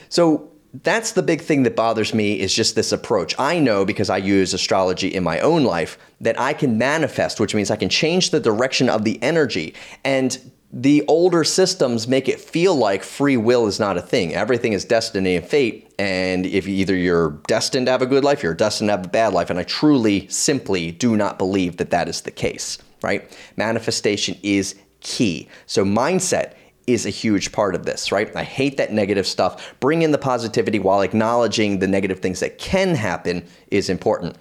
So 0.09 0.51
that's 0.74 1.13
the 1.13 1.24
big 1.24 1.41
thing 1.41 1.63
that 1.63 1.75
bothers 1.75 2.13
me 2.13 2.39
is 2.39 2.53
just 2.53 2.75
this 2.75 2.91
approach. 2.91 3.33
I 3.39 3.59
know 3.59 3.86
because 3.86 4.09
I 4.09 4.17
use 4.17 4.53
astrology 4.53 5.07
in 5.07 5.24
my 5.24 5.39
own 5.39 5.63
life 5.63 5.97
that 6.21 6.39
I 6.39 6.53
can 6.53 6.77
manifest, 6.77 7.39
which 7.39 7.55
means 7.55 7.71
I 7.71 7.77
can 7.77 7.89
change 7.89 8.31
the 8.31 8.39
direction 8.39 8.89
of 8.89 9.03
the 9.03 9.21
energy 9.24 9.74
and 10.03 10.38
the 10.71 11.05
older 11.07 11.43
systems 11.43 12.07
make 12.07 12.27
it 12.27 12.41
feel 12.41 12.75
like 12.75 13.01
free 13.01 13.38
will 13.38 13.67
is 13.67 13.79
not 13.79 13.97
a 13.97 14.01
thing. 14.01 14.36
Everything 14.36 14.74
is 14.74 14.83
destiny 14.83 15.38
and 15.38 15.45
fate. 15.45 15.93
And 15.97 16.45
if 16.45 16.67
either 16.67 16.95
you're 16.95 17.31
destined 17.47 17.86
to 17.86 17.91
have 17.91 18.01
a 18.01 18.05
good 18.05 18.24
life, 18.24 18.43
you're 18.43 18.53
destined 18.53 18.89
to 18.89 18.97
have 18.97 19.05
a 19.05 19.09
bad 19.09 19.33
life. 19.33 19.50
And 19.50 19.57
I 19.57 19.63
truly, 19.63 20.27
simply 20.27 20.91
do 20.91 21.15
not 21.15 21.38
believe 21.38 21.77
that 21.77 21.91
that 21.91 22.09
is 22.09 22.21
the 22.21 22.31
case, 22.31 22.77
right? 23.01 23.31
Manifestation 23.55 24.38
is 24.43 24.75
key. 25.00 25.47
So, 25.67 25.86
mindset 25.86 26.53
is 26.88 27.06
a 27.06 27.10
huge 27.10 27.51
part 27.51 27.75
of 27.75 27.86
this, 27.86 28.12
right? 28.13 28.34
I 28.36 28.44
hate 28.44 28.77
that 28.77 28.94
negative 28.94 29.27
stuff. 29.27 29.75
Bring 29.82 30.01
in 30.01 30.12
the 30.12 30.17
positivity 30.17 30.79
while 30.79 31.01
acknowledging 31.01 31.79
the 31.79 31.88
negative 31.88 32.20
things 32.20 32.39
that 32.39 32.58
can 32.58 32.96
happen 32.96 33.46
is 33.70 33.89
important. 33.89 34.38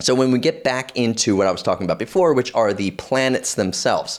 So, 0.00 0.14
when 0.14 0.30
we 0.30 0.38
get 0.38 0.64
back 0.64 0.96
into 0.96 1.36
what 1.36 1.46
I 1.46 1.52
was 1.52 1.62
talking 1.62 1.84
about 1.84 1.98
before, 1.98 2.32
which 2.32 2.54
are 2.54 2.72
the 2.72 2.92
planets 2.92 3.54
themselves, 3.54 4.18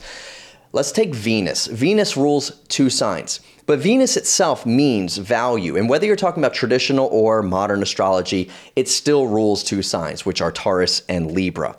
let's 0.72 0.92
take 0.92 1.14
Venus. 1.14 1.68
Venus 1.68 2.16
rules 2.16 2.52
two 2.68 2.90
signs, 2.90 3.40
but 3.66 3.80
Venus 3.80 4.16
itself 4.16 4.66
means 4.66 5.18
value. 5.18 5.76
And 5.76 5.90
whether 5.90 6.06
you're 6.06 6.16
talking 6.16 6.44
about 6.44 6.54
traditional 6.54 7.08
or 7.08 7.42
modern 7.42 7.82
astrology, 7.82 8.50
it 8.76 8.88
still 8.88 9.28
rules 9.28 9.64
two 9.64 9.82
signs, 9.82 10.26
which 10.26 10.42
are 10.42 10.52
Taurus 10.52 11.02
and 11.10 11.32
Libra. 11.32 11.78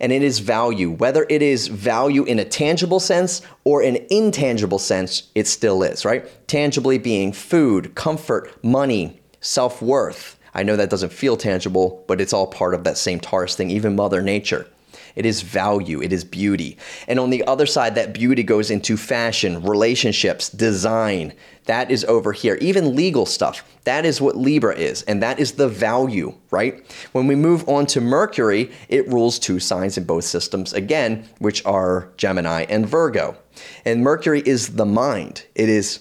And 0.00 0.12
it 0.12 0.22
is 0.22 0.38
value. 0.38 0.90
Whether 0.90 1.26
it 1.28 1.42
is 1.42 1.68
value 1.68 2.24
in 2.24 2.38
a 2.38 2.44
tangible 2.44 3.00
sense 3.00 3.42
or 3.64 3.82
an 3.82 3.98
intangible 4.10 4.78
sense, 4.78 5.24
it 5.34 5.46
still 5.46 5.82
is, 5.82 6.04
right? 6.04 6.24
Tangibly 6.46 6.98
being 6.98 7.32
food, 7.32 7.94
comfort, 7.94 8.62
money, 8.62 9.20
self 9.40 9.82
worth 9.82 10.38
I 10.58 10.64
know 10.64 10.74
that 10.74 10.90
doesn't 10.90 11.12
feel 11.12 11.36
tangible, 11.36 12.04
but 12.08 12.20
it's 12.20 12.32
all 12.32 12.48
part 12.48 12.74
of 12.74 12.82
that 12.82 12.98
same 12.98 13.20
Taurus 13.20 13.54
thing, 13.54 13.70
even 13.70 13.94
Mother 13.94 14.20
Nature. 14.20 14.66
It 15.14 15.26
is 15.26 15.42
value, 15.42 16.02
it 16.02 16.12
is 16.12 16.24
beauty. 16.24 16.76
And 17.06 17.18
on 17.18 17.30
the 17.30 17.44
other 17.46 17.66
side, 17.66 17.94
that 17.94 18.12
beauty 18.12 18.42
goes 18.42 18.70
into 18.70 18.96
fashion, 18.96 19.62
relationships, 19.62 20.48
design. 20.48 21.32
That 21.64 21.90
is 21.90 22.04
over 22.04 22.32
here. 22.32 22.56
Even 22.60 22.96
legal 22.96 23.26
stuff. 23.26 23.62
That 23.84 24.06
is 24.06 24.20
what 24.20 24.36
Libra 24.36 24.74
is. 24.74 25.02
And 25.02 25.22
that 25.22 25.38
is 25.38 25.52
the 25.52 25.68
value, 25.68 26.34
right? 26.50 26.82
When 27.12 27.26
we 27.26 27.34
move 27.34 27.68
on 27.68 27.86
to 27.86 28.00
Mercury, 28.00 28.70
it 28.88 29.08
rules 29.08 29.38
two 29.38 29.60
signs 29.60 29.98
in 29.98 30.04
both 30.04 30.24
systems 30.24 30.72
again, 30.72 31.28
which 31.38 31.64
are 31.66 32.08
Gemini 32.16 32.64
and 32.68 32.86
Virgo. 32.86 33.36
And 33.84 34.02
Mercury 34.02 34.42
is 34.44 34.74
the 34.76 34.86
mind, 34.86 35.44
it 35.54 35.68
is 35.68 36.00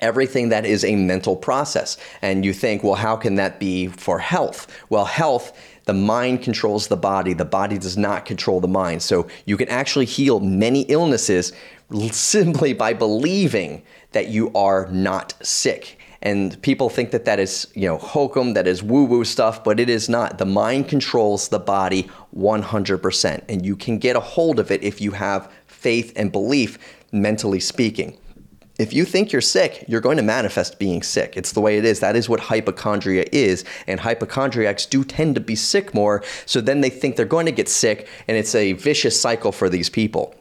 everything 0.00 0.50
that 0.50 0.66
is 0.66 0.84
a 0.84 0.94
mental 0.94 1.36
process. 1.36 1.96
And 2.22 2.44
you 2.44 2.52
think, 2.52 2.82
well, 2.82 2.94
how 2.94 3.16
can 3.16 3.36
that 3.36 3.58
be 3.58 3.88
for 3.88 4.18
health? 4.18 4.66
Well, 4.88 5.04
health, 5.04 5.58
the 5.86 5.94
mind 5.94 6.42
controls 6.42 6.88
the 6.88 6.96
body, 6.96 7.32
the 7.32 7.44
body 7.44 7.78
does 7.78 7.96
not 7.96 8.26
control 8.26 8.60
the 8.60 8.68
mind. 8.68 9.02
So 9.02 9.26
you 9.46 9.56
can 9.56 9.68
actually 9.68 10.04
heal 10.04 10.40
many 10.40 10.82
illnesses 10.82 11.52
simply 12.10 12.72
by 12.72 12.92
believing 12.92 13.82
that 14.12 14.28
you 14.28 14.52
are 14.54 14.88
not 14.90 15.34
sick. 15.42 15.98
And 16.22 16.60
people 16.62 16.90
think 16.90 17.12
that 17.12 17.24
that 17.26 17.38
is, 17.38 17.68
you 17.74 17.86
know, 17.86 17.98
hokum, 17.98 18.54
that 18.54 18.66
is 18.66 18.82
woo 18.82 19.04
woo 19.04 19.24
stuff, 19.24 19.62
but 19.62 19.78
it 19.78 19.88
is 19.88 20.08
not. 20.08 20.38
The 20.38 20.46
mind 20.46 20.88
controls 20.88 21.48
the 21.48 21.60
body 21.60 22.10
100%. 22.36 23.42
And 23.48 23.64
you 23.64 23.76
can 23.76 23.98
get 23.98 24.16
a 24.16 24.20
hold 24.20 24.58
of 24.58 24.72
it 24.72 24.82
if 24.82 25.00
you 25.00 25.12
have 25.12 25.52
faith 25.66 26.12
and 26.16 26.32
belief, 26.32 26.78
mentally 27.12 27.60
speaking 27.60 28.18
if 28.78 28.92
you 28.92 29.04
think 29.04 29.32
you're 29.32 29.40
sick, 29.40 29.84
you're 29.88 30.00
going 30.00 30.18
to 30.18 30.22
manifest 30.22 30.78
being 30.78 31.02
sick. 31.02 31.36
It's 31.36 31.52
the 31.52 31.60
way 31.60 31.78
it 31.78 31.84
is. 31.84 32.00
That 32.00 32.16
is 32.16 32.28
what 32.28 32.40
hypochondria 32.40 33.24
is. 33.32 33.64
And 33.86 34.00
hypochondriacs 34.00 34.86
do 34.86 35.04
tend 35.04 35.34
to 35.34 35.40
be 35.40 35.56
sick 35.56 35.94
more. 35.94 36.22
So 36.44 36.60
then 36.60 36.80
they 36.82 36.90
think 36.90 37.16
they're 37.16 37.24
going 37.24 37.46
to 37.46 37.52
get 37.52 37.68
sick, 37.68 38.08
and 38.28 38.36
it's 38.36 38.54
a 38.54 38.74
vicious 38.74 39.18
cycle 39.18 39.52
for 39.52 39.68
these 39.68 39.88
people. 39.88 40.34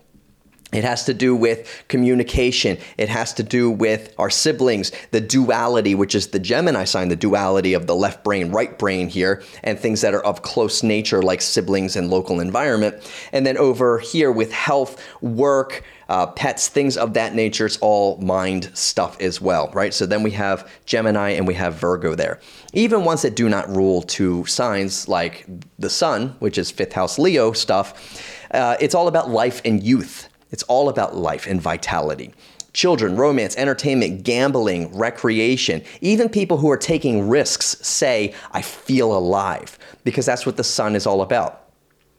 It 0.75 0.83
has 0.83 1.05
to 1.05 1.13
do 1.13 1.35
with 1.35 1.85
communication. 1.87 2.77
It 2.97 3.07
has 3.07 3.33
to 3.35 3.43
do 3.43 3.71
with 3.71 4.13
our 4.17 4.29
siblings, 4.29 4.91
the 5.11 5.21
duality, 5.21 5.95
which 5.95 6.15
is 6.15 6.27
the 6.27 6.39
Gemini 6.39 6.83
sign, 6.83 7.07
the 7.07 7.15
duality 7.15 7.73
of 7.73 7.87
the 7.87 7.95
left 7.95 8.23
brain, 8.25 8.51
right 8.51 8.77
brain 8.77 9.07
here, 9.07 9.41
and 9.63 9.79
things 9.79 10.01
that 10.01 10.13
are 10.13 10.25
of 10.25 10.41
close 10.41 10.83
nature, 10.83 11.21
like 11.21 11.41
siblings 11.41 11.95
and 11.95 12.09
local 12.09 12.41
environment. 12.41 13.09
And 13.31 13.45
then 13.45 13.57
over 13.57 13.99
here 13.99 14.31
with 14.31 14.51
health, 14.51 15.01
work, 15.21 15.83
uh, 16.09 16.27
pets, 16.27 16.67
things 16.67 16.97
of 16.97 17.13
that 17.13 17.33
nature. 17.33 17.65
It's 17.65 17.77
all 17.77 18.17
mind 18.17 18.69
stuff 18.73 19.19
as 19.21 19.41
well, 19.41 19.71
right? 19.73 19.93
So 19.93 20.05
then 20.05 20.23
we 20.23 20.31
have 20.31 20.69
Gemini 20.85 21.31
and 21.31 21.47
we 21.47 21.53
have 21.55 21.75
Virgo 21.75 22.15
there. 22.15 22.39
Even 22.73 23.05
ones 23.05 23.21
that 23.21 23.35
do 23.35 23.49
not 23.49 23.69
rule 23.69 24.01
two 24.01 24.45
signs, 24.45 25.07
like 25.07 25.45
the 25.79 25.89
Sun, 25.89 26.35
which 26.39 26.57
is 26.57 26.69
fifth 26.69 26.93
house 26.93 27.17
Leo 27.17 27.53
stuff, 27.53 28.21
uh, 28.51 28.75
it's 28.79 28.93
all 28.93 29.07
about 29.07 29.29
life 29.29 29.61
and 29.65 29.81
youth. 29.81 30.29
It's 30.55 30.63
all 30.63 30.87
about 30.87 31.17
life 31.17 31.47
and 31.47 31.61
vitality 31.61 32.33
children, 32.71 33.17
romance, 33.17 33.57
entertainment, 33.57 34.23
gambling, 34.23 34.89
recreation. 34.97 35.81
Even 35.99 36.29
people 36.29 36.55
who 36.55 36.69
are 36.69 36.77
taking 36.77 37.27
risks 37.27 37.77
say, 37.85 38.33
I 38.51 38.61
feel 38.61 39.17
alive, 39.17 39.77
because 40.05 40.25
that's 40.25 40.45
what 40.45 40.55
the 40.55 40.63
sun 40.63 40.95
is 40.95 41.05
all 41.05 41.21
about. 41.21 41.64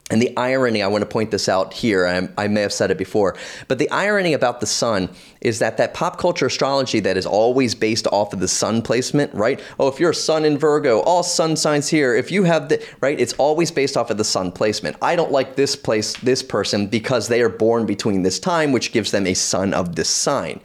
And 0.09 0.21
the 0.21 0.35
irony, 0.37 0.81
I 0.81 0.87
want 0.87 1.01
to 1.01 1.05
point 1.05 1.31
this 1.31 1.49
out 1.49 1.73
here, 1.73 2.07
I, 2.07 2.29
I, 2.37 2.47
may 2.47 2.61
have 2.61 2.71
said 2.71 2.91
it 2.91 2.97
before, 2.97 3.35
but 3.67 3.77
the 3.77 3.89
irony 3.91 4.31
about 4.31 4.61
the 4.61 4.65
sun 4.65 5.09
is 5.41 5.59
that 5.59 5.75
that 5.77 5.93
pop 5.93 6.17
culture 6.17 6.45
astrology 6.45 7.01
that 7.01 7.17
is 7.17 7.25
always 7.25 7.75
based 7.75 8.07
off 8.07 8.31
of 8.31 8.39
the 8.39 8.47
sun 8.47 8.81
placement, 8.81 9.33
right? 9.33 9.59
Oh, 9.77 9.89
if 9.89 9.99
you're 9.99 10.11
a 10.11 10.15
sun 10.15 10.45
in 10.45 10.57
Virgo, 10.57 11.01
all 11.01 11.23
sun 11.23 11.57
signs 11.57 11.89
here. 11.89 12.15
If 12.15 12.31
you 12.31 12.43
have 12.43 12.69
the, 12.69 12.81
right, 13.01 13.19
it's 13.19 13.33
always 13.33 13.69
based 13.69 13.97
off 13.97 14.09
of 14.09 14.17
the 14.17 14.23
sun 14.23 14.53
placement. 14.53 14.95
I 15.01 15.17
don't 15.17 15.31
like 15.31 15.57
this 15.57 15.75
place, 15.75 16.15
this 16.17 16.41
person, 16.41 16.87
because 16.87 17.27
they 17.27 17.41
are 17.41 17.49
born 17.49 17.85
between 17.85 18.23
this 18.23 18.39
time, 18.39 18.71
which 18.71 18.93
gives 18.93 19.11
them 19.11 19.27
a 19.27 19.33
sun 19.33 19.73
of 19.73 19.97
this 19.97 20.09
sign. 20.09 20.61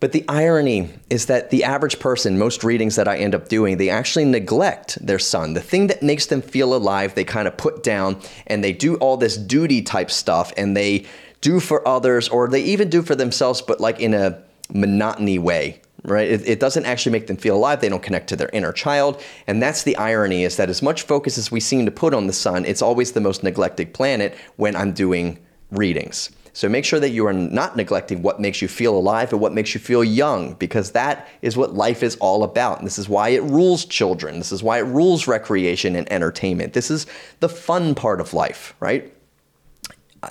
But 0.00 0.12
the 0.12 0.24
irony 0.28 0.90
is 1.08 1.26
that 1.26 1.50
the 1.50 1.64
average 1.64 1.98
person, 1.98 2.38
most 2.38 2.64
readings 2.64 2.96
that 2.96 3.08
I 3.08 3.18
end 3.18 3.34
up 3.34 3.48
doing, 3.48 3.76
they 3.78 3.90
actually 3.90 4.24
neglect 4.24 4.98
their 5.04 5.18
sun. 5.18 5.54
The 5.54 5.60
thing 5.60 5.86
that 5.86 6.02
makes 6.02 6.26
them 6.26 6.42
feel 6.42 6.74
alive, 6.74 7.14
they 7.14 7.24
kind 7.24 7.48
of 7.48 7.56
put 7.56 7.82
down 7.82 8.20
and 8.46 8.62
they 8.62 8.72
do 8.72 8.96
all 8.96 9.16
this 9.16 9.36
duty 9.36 9.82
type 9.82 10.10
stuff 10.10 10.52
and 10.56 10.76
they 10.76 11.06
do 11.40 11.60
for 11.60 11.86
others 11.86 12.28
or 12.28 12.48
they 12.48 12.62
even 12.62 12.88
do 12.88 13.02
for 13.02 13.14
themselves, 13.14 13.62
but 13.62 13.80
like 13.80 14.00
in 14.00 14.14
a 14.14 14.42
monotony 14.72 15.38
way, 15.38 15.80
right? 16.02 16.28
It, 16.28 16.48
it, 16.48 16.60
doesn't 16.60 16.86
actually 16.86 17.12
make 17.12 17.26
them 17.26 17.36
feel 17.36 17.56
alive. 17.56 17.80
They 17.80 17.88
don't 17.88 18.02
connect 18.02 18.28
to 18.28 18.36
their 18.36 18.50
inner 18.52 18.72
child. 18.72 19.22
And 19.46 19.62
that's 19.62 19.82
the 19.82 19.96
irony 19.96 20.44
is 20.44 20.56
that 20.56 20.70
as 20.70 20.82
much 20.82 21.02
focus 21.02 21.38
as 21.38 21.50
we 21.50 21.60
seem 21.60 21.84
to 21.84 21.90
put 21.90 22.14
on 22.14 22.26
the 22.26 22.32
sun, 22.32 22.64
it's 22.64 22.82
always 22.82 23.12
the 23.12 23.20
most 23.20 23.42
neglected 23.42 23.94
planet 23.94 24.36
when 24.56 24.74
I'm 24.74 24.92
doing 24.92 25.38
readings. 25.70 26.30
So 26.54 26.68
make 26.68 26.84
sure 26.84 27.00
that 27.00 27.10
you 27.10 27.26
are 27.26 27.32
not 27.32 27.76
neglecting 27.76 28.22
what 28.22 28.40
makes 28.40 28.62
you 28.62 28.68
feel 28.68 28.96
alive 28.96 29.32
and 29.32 29.40
what 29.40 29.52
makes 29.52 29.74
you 29.74 29.80
feel 29.80 30.04
young, 30.04 30.54
because 30.54 30.92
that 30.92 31.28
is 31.42 31.56
what 31.56 31.74
life 31.74 32.04
is 32.04 32.14
all 32.16 32.44
about. 32.44 32.78
And 32.78 32.86
this 32.86 32.96
is 32.96 33.08
why 33.08 33.30
it 33.30 33.42
rules 33.42 33.84
children. 33.84 34.38
This 34.38 34.52
is 34.52 34.62
why 34.62 34.78
it 34.78 34.84
rules 34.84 35.26
recreation 35.26 35.96
and 35.96 36.10
entertainment. 36.12 36.72
This 36.72 36.92
is 36.92 37.06
the 37.40 37.48
fun 37.48 37.96
part 37.96 38.20
of 38.20 38.32
life, 38.32 38.74
right? 38.78 39.12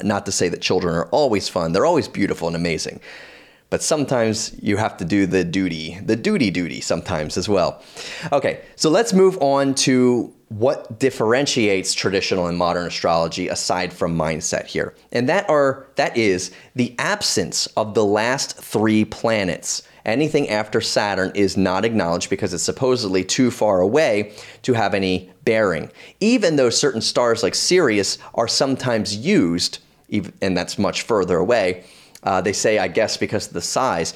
Not 0.02 0.26
to 0.26 0.32
say 0.32 0.48
that 0.48 0.62
children 0.62 0.96
are 0.96 1.08
always 1.10 1.50
fun, 1.50 1.74
they're 1.74 1.86
always 1.86 2.08
beautiful 2.08 2.48
and 2.48 2.56
amazing. 2.56 3.02
But 3.70 3.84
sometimes 3.84 4.56
you 4.62 4.78
have 4.78 4.96
to 4.98 5.06
do 5.06 5.26
the 5.26 5.44
duty, 5.44 6.00
the 6.02 6.16
duty 6.16 6.52
duty 6.52 6.80
sometimes 6.80 7.38
as 7.38 7.50
well. 7.50 7.82
Okay, 8.32 8.62
so 8.76 8.90
let's 8.90 9.12
move 9.14 9.38
on 9.42 9.76
to 9.76 10.34
what 10.60 11.00
differentiates 11.00 11.94
traditional 11.94 12.48
and 12.48 12.58
modern 12.58 12.86
astrology 12.86 13.48
aside 13.48 13.92
from 13.92 14.16
mindset 14.16 14.66
here. 14.66 14.94
And 15.12 15.28
that 15.30 15.50
are 15.50 15.88
that 15.96 16.16
is 16.16 16.52
the 16.76 16.96
absence 17.00 17.66
of 17.78 17.96
the 17.96 18.06
last 18.06 18.58
3 18.58 19.06
planets. 19.06 19.84
Anything 20.06 20.50
after 20.50 20.82
Saturn 20.82 21.32
is 21.34 21.56
not 21.56 21.86
acknowledged 21.86 22.30
because 22.30 22.54
it's 22.54 22.62
supposedly 22.62 23.24
too 23.24 23.50
far 23.50 23.80
away 23.80 24.34
to 24.64 24.74
have 24.74 24.94
any 24.94 25.32
bearing. 25.44 25.90
Even 26.20 26.58
though 26.58 26.70
certain 26.70 27.02
stars 27.02 27.42
like 27.42 27.56
Sirius 27.56 28.18
are 28.36 28.48
sometimes 28.48 29.16
used 29.16 29.80
and 30.42 30.56
that's 30.56 30.78
much 30.78 31.02
further 31.02 31.38
away. 31.38 31.84
Uh, 32.22 32.42
they 32.42 32.54
say, 32.54 32.78
I 32.78 32.88
guess, 32.88 33.18
because 33.18 33.48
of 33.48 33.54
the 33.54 33.62
size. 33.62 34.14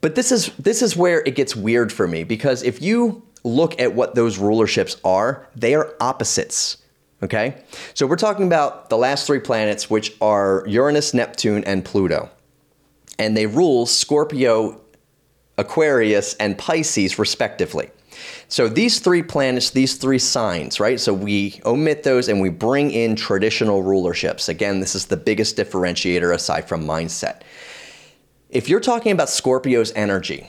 But 0.00 0.14
this 0.14 0.32
is 0.32 0.46
this 0.56 0.80
is 0.80 0.96
where 0.96 1.20
it 1.20 1.34
gets 1.34 1.54
weird 1.54 1.92
for 1.92 2.06
me 2.06 2.24
because 2.24 2.62
if 2.62 2.80
you 2.80 3.22
look 3.44 3.80
at 3.80 3.94
what 3.94 4.14
those 4.14 4.38
rulerships 4.38 4.98
are, 5.04 5.48
they 5.54 5.74
are 5.74 5.94
opposites. 6.00 6.78
Okay? 7.22 7.62
So 7.94 8.06
we're 8.06 8.16
talking 8.16 8.46
about 8.46 8.88
the 8.90 8.96
last 8.96 9.26
three 9.26 9.40
planets, 9.40 9.90
which 9.90 10.14
are 10.20 10.64
Uranus, 10.66 11.12
Neptune, 11.12 11.64
and 11.64 11.84
Pluto. 11.84 12.30
And 13.18 13.36
they 13.36 13.46
rule 13.46 13.86
Scorpio, 13.86 14.80
Aquarius, 15.58 16.34
and 16.34 16.56
Pisces, 16.56 17.18
respectively. 17.18 17.90
So 18.48 18.68
these 18.68 18.98
three 18.98 19.22
planets, 19.22 19.70
these 19.70 19.96
three 19.96 20.18
signs, 20.18 20.80
right? 20.80 20.98
So 20.98 21.14
we 21.14 21.60
omit 21.64 22.02
those 22.02 22.28
and 22.28 22.40
we 22.40 22.48
bring 22.48 22.90
in 22.90 23.16
traditional 23.16 23.82
rulerships. 23.82 24.48
Again, 24.48 24.80
this 24.80 24.94
is 24.94 25.06
the 25.06 25.16
biggest 25.16 25.56
differentiator 25.56 26.34
aside 26.34 26.68
from 26.68 26.84
mindset. 26.84 27.42
If 28.48 28.68
you're 28.68 28.80
talking 28.80 29.12
about 29.12 29.28
Scorpio's 29.28 29.92
energy, 29.92 30.48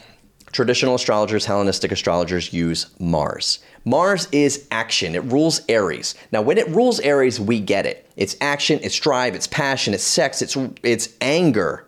Traditional 0.52 0.96
astrologers, 0.96 1.46
Hellenistic 1.46 1.92
astrologers 1.92 2.52
use 2.52 2.88
Mars. 3.00 3.60
Mars 3.86 4.28
is 4.32 4.68
action. 4.70 5.16
It 5.16 5.24
rules 5.24 5.62
Aries. 5.70 6.14
Now, 6.32 6.42
when 6.42 6.58
it 6.58 6.68
rules 6.70 7.00
Aries, 7.00 7.40
we 7.40 7.60
get 7.60 7.86
it. 7.86 8.06
It's 8.18 8.36
action, 8.42 8.80
it's 8.84 9.00
drive, 9.00 9.34
it's 9.34 9.48
passion, 9.48 9.94
it's 9.94 10.04
sex, 10.04 10.42
it's 10.42 10.58
it's 10.84 11.10
anger. 11.22 11.88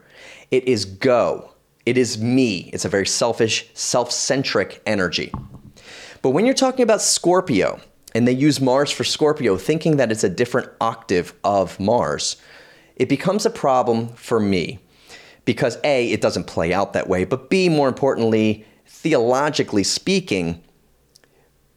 It 0.50 0.67
is 0.67 0.86
go. 0.86 1.51
It 1.86 1.98
is 1.98 2.22
me. 2.22 2.70
It's 2.72 2.86
a 2.86 2.89
very 2.89 3.05
selfish, 3.05 3.70
self 3.74 4.12
centric 4.12 4.82
energy. 4.86 5.32
But 6.22 6.29
when 6.29 6.46
you're 6.46 6.53
talking 6.53 6.84
about 6.84 7.01
Scorpio, 7.01 7.82
and 8.15 8.27
they 8.27 8.32
use 8.32 8.62
Mars 8.62 8.91
for 8.91 9.03
Scorpio, 9.03 9.58
thinking 9.58 9.98
that 9.98 10.12
it's 10.12 10.24
a 10.24 10.29
different 10.29 10.70
octave 10.79 11.34
of 11.43 11.79
Mars, 11.79 12.38
it 12.96 13.10
becomes 13.10 13.46
a 13.46 13.50
problem 13.50 14.10
for 14.10 14.39
me 14.39 14.79
because 15.45 15.77
A, 15.83 16.12
it 16.12 16.21
doesn't 16.21 16.45
play 16.45 16.73
out 16.73 16.93
that 16.93 17.07
way, 17.07 17.25
but 17.25 17.50
B, 17.50 17.69
more 17.69 17.88
importantly, 17.88 18.65
theologically 18.88 19.83
speaking, 19.83 20.63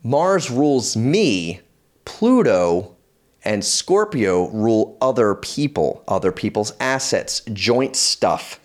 Mars 0.02 0.50
rules 0.50 0.96
me, 0.96 1.61
Pluto 2.04 2.96
and 3.44 3.64
Scorpio 3.64 4.49
rule 4.50 4.96
other 5.00 5.35
people, 5.35 6.04
other 6.06 6.32
people's 6.32 6.73
assets, 6.80 7.40
joint 7.52 7.96
stuff. 7.96 8.61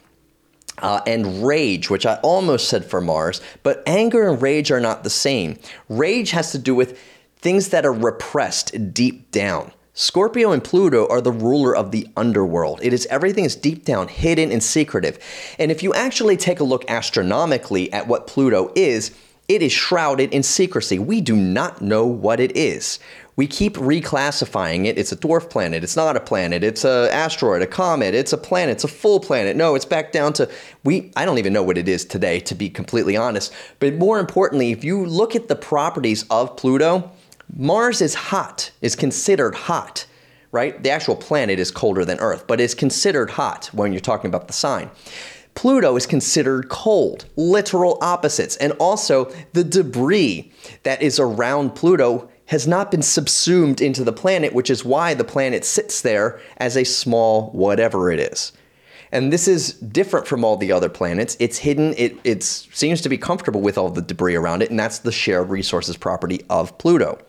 Uh, 0.77 1.01
and 1.05 1.45
rage, 1.45 1.91
which 1.91 2.07
I 2.07 2.15
almost 2.23 2.67
said 2.67 2.85
for 2.85 3.01
Mars, 3.01 3.39
but 3.61 3.83
anger 3.85 4.27
and 4.27 4.41
rage 4.41 4.71
are 4.71 4.79
not 4.79 5.03
the 5.03 5.11
same. 5.11 5.59
Rage 5.89 6.31
has 6.31 6.51
to 6.53 6.57
do 6.57 6.73
with 6.73 6.99
things 7.37 7.69
that 7.69 7.85
are 7.85 7.93
repressed 7.93 8.91
deep 8.91 9.29
down. 9.29 9.73
Scorpio 10.01 10.51
and 10.51 10.63
Pluto 10.63 11.07
are 11.09 11.21
the 11.21 11.31
ruler 11.31 11.75
of 11.75 11.91
the 11.91 12.07
underworld. 12.17 12.79
It 12.81 12.91
is 12.91 13.05
everything 13.11 13.45
is 13.45 13.55
deep 13.55 13.85
down, 13.85 14.07
hidden 14.07 14.51
and 14.51 14.63
secretive. 14.63 15.19
And 15.59 15.69
if 15.69 15.83
you 15.83 15.93
actually 15.93 16.37
take 16.37 16.59
a 16.59 16.63
look 16.63 16.89
astronomically 16.89 17.93
at 17.93 18.07
what 18.07 18.25
Pluto 18.25 18.71
is, 18.75 19.15
it 19.47 19.61
is 19.61 19.71
shrouded 19.71 20.33
in 20.33 20.41
secrecy. 20.41 20.97
We 20.97 21.21
do 21.21 21.35
not 21.35 21.83
know 21.83 22.07
what 22.07 22.39
it 22.39 22.57
is. 22.57 22.97
We 23.35 23.45
keep 23.45 23.75
reclassifying 23.75 24.87
it. 24.87 24.97
It's 24.97 25.11
a 25.11 25.15
dwarf 25.15 25.51
planet. 25.51 25.83
It's 25.83 25.95
not 25.95 26.17
a 26.17 26.19
planet. 26.19 26.63
It's 26.63 26.83
a 26.83 27.07
asteroid, 27.13 27.61
a 27.61 27.67
comet. 27.67 28.15
It's 28.15 28.33
a 28.33 28.39
planet. 28.39 28.77
It's 28.77 28.83
a 28.83 28.87
full 28.87 29.19
planet. 29.19 29.55
No, 29.55 29.75
it's 29.75 29.85
back 29.85 30.11
down 30.11 30.33
to 30.33 30.49
we. 30.83 31.11
I 31.15 31.25
don't 31.25 31.37
even 31.37 31.53
know 31.53 31.63
what 31.63 31.77
it 31.77 31.87
is 31.87 32.05
today, 32.05 32.39
to 32.39 32.55
be 32.55 32.71
completely 32.71 33.15
honest. 33.15 33.53
But 33.77 33.95
more 33.95 34.17
importantly, 34.17 34.71
if 34.71 34.83
you 34.83 35.05
look 35.05 35.35
at 35.35 35.47
the 35.47 35.55
properties 35.55 36.25
of 36.31 36.57
Pluto, 36.57 37.11
Mars 37.55 38.01
is 38.01 38.13
hot. 38.13 38.71
Is 38.81 38.95
considered 38.95 39.55
hot, 39.55 40.05
right? 40.51 40.81
The 40.81 40.89
actual 40.89 41.15
planet 41.15 41.59
is 41.59 41.71
colder 41.71 42.05
than 42.05 42.19
Earth, 42.19 42.45
but 42.47 42.61
it's 42.61 42.73
considered 42.73 43.31
hot 43.31 43.69
when 43.73 43.91
you're 43.91 43.99
talking 43.99 44.29
about 44.29 44.47
the 44.47 44.53
sign. 44.53 44.89
Pluto 45.53 45.95
is 45.97 46.05
considered 46.05 46.69
cold, 46.69 47.25
literal 47.35 47.97
opposites. 48.01 48.55
And 48.57 48.71
also, 48.73 49.31
the 49.53 49.63
debris 49.63 50.51
that 50.83 51.01
is 51.01 51.19
around 51.19 51.75
Pluto 51.75 52.29
has 52.45 52.67
not 52.67 52.91
been 52.91 53.01
subsumed 53.01 53.81
into 53.81 54.03
the 54.03 54.13
planet, 54.13 54.53
which 54.53 54.69
is 54.69 54.85
why 54.85 55.13
the 55.13 55.23
planet 55.23 55.65
sits 55.65 56.01
there 56.01 56.39
as 56.57 56.77
a 56.77 56.83
small 56.83 57.49
whatever 57.51 58.11
it 58.11 58.19
is. 58.19 58.53
And 59.11 59.31
this 59.31 59.47
is 59.47 59.73
different 59.73 60.25
from 60.25 60.45
all 60.45 60.55
the 60.55 60.71
other 60.71 60.87
planets. 60.89 61.35
It's 61.39 61.57
hidden, 61.57 61.93
it 61.97 62.17
it 62.23 62.43
seems 62.43 63.01
to 63.01 63.09
be 63.09 63.17
comfortable 63.17 63.59
with 63.59 63.77
all 63.77 63.89
the 63.89 64.01
debris 64.01 64.35
around 64.35 64.61
it, 64.61 64.69
and 64.69 64.79
that's 64.79 64.99
the 64.99 65.11
shared 65.11 65.49
resources 65.49 65.97
property 65.97 66.41
of 66.49 66.77
Pluto. 66.77 67.19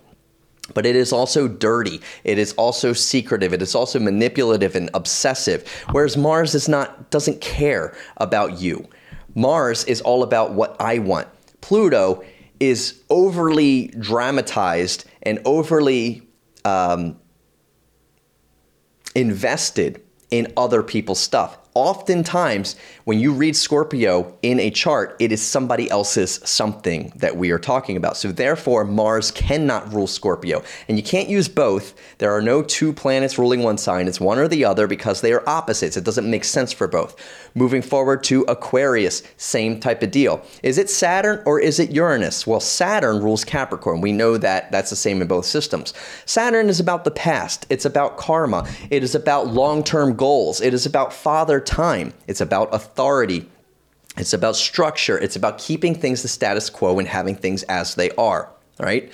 But 0.74 0.86
it 0.86 0.94
is 0.94 1.12
also 1.12 1.48
dirty. 1.48 2.00
It 2.24 2.38
is 2.38 2.52
also 2.52 2.92
secretive. 2.92 3.52
It 3.52 3.62
is 3.62 3.74
also 3.74 3.98
manipulative 3.98 4.76
and 4.76 4.90
obsessive. 4.94 5.68
Whereas 5.90 6.16
Mars 6.16 6.54
is 6.54 6.68
not 6.68 7.10
doesn't 7.10 7.40
care 7.40 7.96
about 8.18 8.60
you. 8.60 8.88
Mars 9.34 9.84
is 9.84 10.00
all 10.00 10.22
about 10.22 10.52
what 10.52 10.76
I 10.80 10.98
want. 10.98 11.28
Pluto 11.60 12.24
is 12.60 13.02
overly 13.10 13.88
dramatized 13.98 15.04
and 15.22 15.40
overly 15.44 16.22
um, 16.64 17.18
invested 19.14 20.00
in 20.30 20.52
other 20.56 20.82
people's 20.82 21.20
stuff 21.20 21.58
oftentimes 21.74 22.76
when 23.04 23.18
you 23.18 23.32
read 23.32 23.56
Scorpio 23.56 24.36
in 24.42 24.60
a 24.60 24.70
chart, 24.70 25.16
it 25.18 25.32
is 25.32 25.42
somebody 25.42 25.90
else's 25.90 26.40
something 26.44 27.12
that 27.16 27.36
we 27.36 27.50
are 27.50 27.58
talking 27.58 27.96
about. 27.96 28.16
So 28.16 28.30
therefore, 28.30 28.84
Mars 28.84 29.32
cannot 29.32 29.92
rule 29.92 30.06
Scorpio. 30.06 30.62
And 30.88 30.96
you 30.96 31.02
can't 31.02 31.28
use 31.28 31.48
both. 31.48 31.94
There 32.18 32.32
are 32.32 32.40
no 32.40 32.62
two 32.62 32.92
planets 32.92 33.38
ruling 33.38 33.62
one 33.62 33.76
sign. 33.76 34.06
It's 34.06 34.20
one 34.20 34.38
or 34.38 34.46
the 34.46 34.64
other 34.64 34.86
because 34.86 35.20
they 35.20 35.32
are 35.32 35.42
opposites. 35.48 35.96
It 35.96 36.04
doesn't 36.04 36.30
make 36.30 36.44
sense 36.44 36.72
for 36.72 36.86
both. 36.86 37.16
Moving 37.54 37.82
forward 37.82 38.22
to 38.24 38.42
Aquarius, 38.42 39.22
same 39.36 39.80
type 39.80 40.02
of 40.02 40.10
deal. 40.12 40.44
Is 40.62 40.78
it 40.78 40.88
Saturn 40.88 41.42
or 41.44 41.58
is 41.58 41.80
it 41.80 41.90
Uranus? 41.90 42.46
Well, 42.46 42.60
Saturn 42.60 43.20
rules 43.22 43.44
Capricorn. 43.44 44.00
We 44.00 44.12
know 44.12 44.36
that 44.38 44.70
that's 44.70 44.90
the 44.90 44.96
same 44.96 45.20
in 45.20 45.28
both 45.28 45.44
systems. 45.44 45.92
Saturn 46.24 46.68
is 46.68 46.78
about 46.78 47.04
the 47.04 47.10
past. 47.10 47.66
It's 47.68 47.84
about 47.84 48.16
karma. 48.16 48.66
It 48.90 49.02
is 49.02 49.14
about 49.14 49.48
long-term 49.48 50.14
goals. 50.14 50.60
It 50.60 50.72
is 50.72 50.86
about 50.86 51.12
father 51.12 51.60
time. 51.60 52.14
It's 52.28 52.40
about 52.40 52.72
authority. 52.72 52.91
It's 54.16 54.32
about 54.32 54.56
structure. 54.56 55.18
It's 55.18 55.36
about 55.36 55.58
keeping 55.58 55.94
things 55.94 56.22
the 56.22 56.28
status 56.28 56.68
quo 56.68 56.98
and 56.98 57.08
having 57.08 57.34
things 57.34 57.62
as 57.64 57.94
they 57.94 58.10
are. 58.12 58.50
right? 58.78 59.12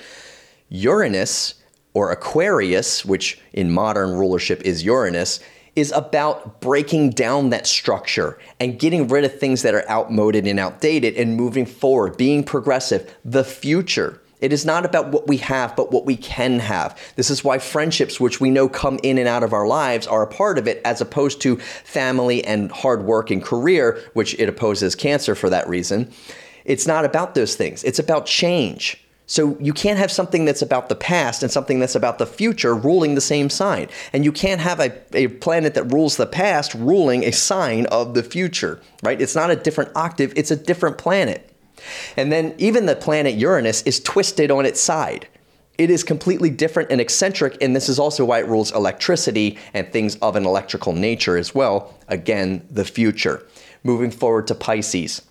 Uranus 0.69 1.55
or 1.93 2.11
Aquarius, 2.11 3.03
which 3.05 3.39
in 3.53 3.71
modern 3.71 4.11
rulership 4.11 4.61
is 4.61 4.83
Uranus, 4.83 5.39
is 5.75 5.91
about 5.91 6.59
breaking 6.61 7.11
down 7.11 7.49
that 7.51 7.65
structure 7.65 8.37
and 8.59 8.79
getting 8.79 9.07
rid 9.07 9.23
of 9.23 9.39
things 9.39 9.61
that 9.61 9.73
are 9.73 9.89
outmoded 9.89 10.45
and 10.45 10.59
outdated 10.59 11.15
and 11.15 11.35
moving 11.35 11.65
forward, 11.65 12.17
being 12.17 12.43
progressive, 12.43 13.15
the 13.23 13.43
future. 13.43 14.21
It 14.41 14.53
is 14.53 14.65
not 14.65 14.85
about 14.85 15.09
what 15.09 15.27
we 15.27 15.37
have, 15.37 15.75
but 15.75 15.91
what 15.91 16.05
we 16.05 16.15
can 16.15 16.59
have. 16.59 16.97
This 17.15 17.29
is 17.29 17.43
why 17.43 17.59
friendships, 17.59 18.19
which 18.19 18.39
we 18.39 18.49
know 18.49 18.69
come 18.69 18.99
in 19.03 19.17
and 19.17 19.27
out 19.27 19.43
of 19.43 19.53
our 19.53 19.67
lives, 19.67 20.07
are 20.07 20.23
a 20.23 20.27
part 20.27 20.57
of 20.57 20.67
it, 20.67 20.81
as 20.85 21.01
opposed 21.01 21.41
to 21.41 21.57
family 21.57 22.43
and 22.45 22.71
hard 22.71 23.03
work 23.03 23.31
and 23.31 23.43
career, 23.43 24.01
which 24.13 24.39
it 24.39 24.47
opposes 24.47 24.95
cancer 24.95 25.35
for 25.35 25.49
that 25.49 25.67
reason. 25.67 26.11
It's 26.63 26.87
not 26.87 27.03
about 27.03 27.35
those 27.35 27.55
things, 27.55 27.83
it's 27.83 27.99
about 27.99 28.25
change. 28.25 29.03
So 29.25 29.55
you 29.59 29.73
can't 29.73 29.99
have 29.99 30.11
something 30.11 30.45
that's 30.45 30.63
about 30.63 30.89
the 30.89 30.95
past 30.95 31.43
and 31.43 31.51
something 31.51 31.79
that's 31.79 31.93
about 31.93 32.17
the 32.17 32.25
future 32.25 32.73
ruling 32.73 33.13
the 33.13 33.21
same 33.21 33.51
sign. 33.51 33.87
And 34.11 34.25
you 34.25 34.31
can't 34.31 34.59
have 34.59 34.79
a, 34.79 34.91
a 35.13 35.27
planet 35.27 35.75
that 35.75 35.83
rules 35.83 36.17
the 36.17 36.25
past 36.25 36.73
ruling 36.73 37.23
a 37.23 37.31
sign 37.31 37.85
of 37.87 38.15
the 38.15 38.23
future, 38.23 38.81
right? 39.03 39.21
It's 39.21 39.35
not 39.35 39.51
a 39.51 39.55
different 39.55 39.91
octave, 39.95 40.33
it's 40.35 40.49
a 40.49 40.55
different 40.55 40.97
planet. 40.97 41.48
And 42.17 42.31
then 42.31 42.55
even 42.57 42.85
the 42.85 42.95
planet 42.95 43.35
Uranus 43.35 43.81
is 43.83 43.99
twisted 43.99 44.51
on 44.51 44.65
its 44.65 44.79
side. 44.81 45.27
It 45.77 45.89
is 45.89 46.03
completely 46.03 46.49
different 46.49 46.91
and 46.91 46.99
eccentric, 46.99 47.57
and 47.61 47.73
this 47.73 47.87
is 47.87 47.99
also 47.99 48.25
why 48.25 48.39
it 48.39 48.47
rules 48.47 48.71
electricity 48.73 49.57
and 49.73 49.89
things 49.89 50.17
of 50.17 50.35
an 50.35 50.45
electrical 50.45 50.91
nature 50.91 51.37
as 51.37 51.55
well. 51.55 51.97
Again, 52.09 52.67
the 52.69 52.83
future. 52.83 53.45
Moving 53.83 54.11
forward 54.11 54.47
to 54.47 54.55
Pisces 54.55 55.21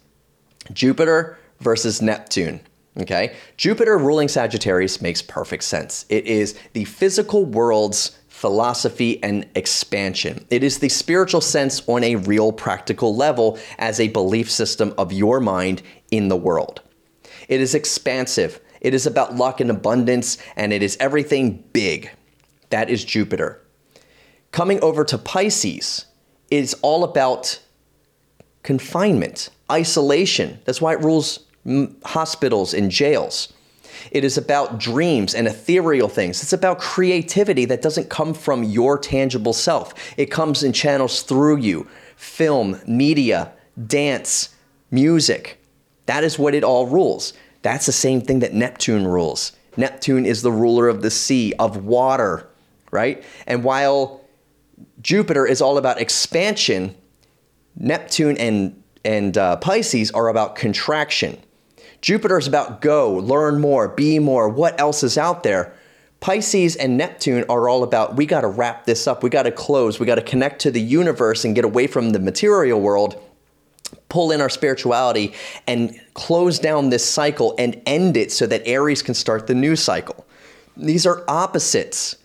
Jupiter 0.73 1.39
versus 1.61 2.01
Neptune. 2.01 2.61
Okay? 2.99 3.37
Jupiter 3.57 3.99
ruling 3.99 4.29
Sagittarius 4.29 5.01
makes 5.01 5.23
perfect 5.23 5.65
sense. 5.65 6.05
It 6.09 6.25
is 6.27 6.59
the 6.73 6.85
physical 6.85 7.45
world's 7.45 8.19
philosophy, 8.39 9.21
and 9.21 9.45
expansion. 9.57 10.47
It 10.49 10.63
is 10.63 10.79
the 10.79 10.89
spiritual 10.89 11.41
sense 11.41 11.83
on 11.89 12.05
a 12.05 12.15
real 12.15 12.53
practical 12.53 13.17
level 13.17 13.59
as 13.79 13.99
a 13.99 14.07
belief 14.07 14.49
system 14.49 14.95
of 14.97 15.13
your 15.13 15.41
mind 15.41 15.83
in 16.13 16.29
the 16.29 16.37
world. 16.37 16.81
It 17.49 17.61
is 17.61 17.75
expansive. 17.75 18.61
It 18.81 18.95
is 18.95 19.09
about 19.09 19.35
luck 19.35 19.61
and 19.61 19.73
abundance, 19.73 20.39
and 20.55 20.73
it 20.73 20.85
is 20.85 20.97
everything 21.01 21.65
big. 21.73 22.13
That 22.71 22.89
is 22.89 23.05
Jupiter. 23.05 23.61
Coming 24.53 24.81
over 24.83 25.05
to 25.07 25.19
Pisces 25.19 26.05
is 26.49 26.75
all 26.81 27.03
about 27.03 27.59
confinement, 28.63 29.49
isolation. 29.69 30.61
That's 30.65 30.81
why 30.81 30.93
it 30.93 31.01
rules 31.01 31.41
hospitals 32.05 32.73
and 32.73 32.89
jails. 32.89 33.53
It 34.11 34.25
is 34.25 34.39
about 34.39 34.79
dreams 34.79 35.35
and 35.35 35.47
ethereal 35.47 36.09
things. 36.09 36.43
It's 36.43 36.53
about 36.53 36.79
creativity 36.79 37.65
that 37.67 37.83
doesn't 37.83 38.11
come 38.11 38.35
from 38.35 38.63
your 38.63 38.99
tangible 38.99 39.53
self, 39.53 39.95
it 40.17 40.27
comes 40.27 40.63
in 40.63 40.73
channels 40.73 41.23
through 41.23 41.59
you 41.59 41.87
film, 42.17 42.81
media, 42.87 43.53
dance, 43.87 44.55
music. 44.91 45.63
That 46.07 46.25
is 46.25 46.39
what 46.39 46.55
it 46.55 46.65
all 46.65 46.87
rules. 46.87 47.33
That's 47.63 47.87
the 47.87 47.93
same 47.93 48.21
thing 48.21 48.41
that 48.41 48.55
Neptune 48.55 49.07
rules. 49.07 49.53
Neptune 49.77 50.27
is 50.27 50.43
the 50.43 50.51
ruler 50.51 50.89
of 50.89 51.03
the 51.03 51.11
sea, 51.11 51.53
of 51.59 51.85
water, 51.85 52.49
right? 52.91 53.23
And 53.47 53.63
while 53.63 54.23
Jupiter 55.01 55.47
is 55.47 55.61
all 55.61 55.79
about 55.79 56.01
expansion, 56.01 56.97
Neptune 57.77 58.37
and, 58.39 58.83
and 59.05 59.39
uh, 59.39 59.57
Pisces 59.57 60.11
are 60.11 60.29
about 60.29 60.57
contraction. 60.57 61.39
Jupiter 62.01 62.39
is 62.39 62.47
about 62.47 62.81
go, 62.81 63.13
learn 63.13 63.61
more, 63.61 63.89
be 63.89 64.19
more, 64.19 64.49
what 64.49 64.79
else 64.81 65.03
is 65.03 65.19
out 65.19 65.43
there. 65.43 65.75
Pisces 66.21 66.75
and 66.77 66.97
Neptune 66.97 67.45
are 67.49 67.69
all 67.69 67.83
about 67.83 68.17
we 68.17 68.27
got 68.27 68.41
to 68.41 68.49
wrap 68.49 68.85
this 68.85 69.07
up, 69.07 69.23
we 69.23 69.31
got 69.31 69.45
to 69.45 69.53
close, 69.53 70.01
we 70.01 70.07
got 70.07 70.17
to 70.17 70.23
connect 70.23 70.61
to 70.63 70.71
the 70.71 70.81
universe 70.81 71.45
and 71.45 71.55
get 71.55 71.65
away 71.65 71.87
from 71.87 72.11
the 72.11 72.19
material 72.19 72.81
world, 72.81 73.21
pull 74.09 74.33
in 74.33 74.41
our 74.41 74.49
spirituality 74.49 75.33
and 75.67 76.01
close 76.15 76.59
down 76.59 76.91
this 76.91 77.09
cycle 77.09 77.55
and 77.59 77.81
end 77.87 78.17
it 78.17 78.33
so 78.33 78.47
that 78.47 78.67
Aries 78.67 79.03
can 79.03 79.15
start 79.15 79.47
the 79.47 79.55
new 79.55 79.77
cycle. 79.77 80.27
These 80.77 81.07
are 81.07 81.25
opposites. 81.29 82.17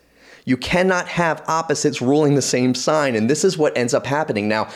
You 0.45 0.57
cannot 0.57 1.07
have 1.07 1.43
opposites 1.47 2.01
ruling 2.01 2.35
the 2.35 2.41
same 2.41 2.75
sign, 2.75 3.15
and 3.15 3.29
this 3.29 3.43
is 3.43 3.57
what 3.57 3.77
ends 3.77 3.93
up 3.93 4.05
happening. 4.05 4.47
Now, 4.47 4.69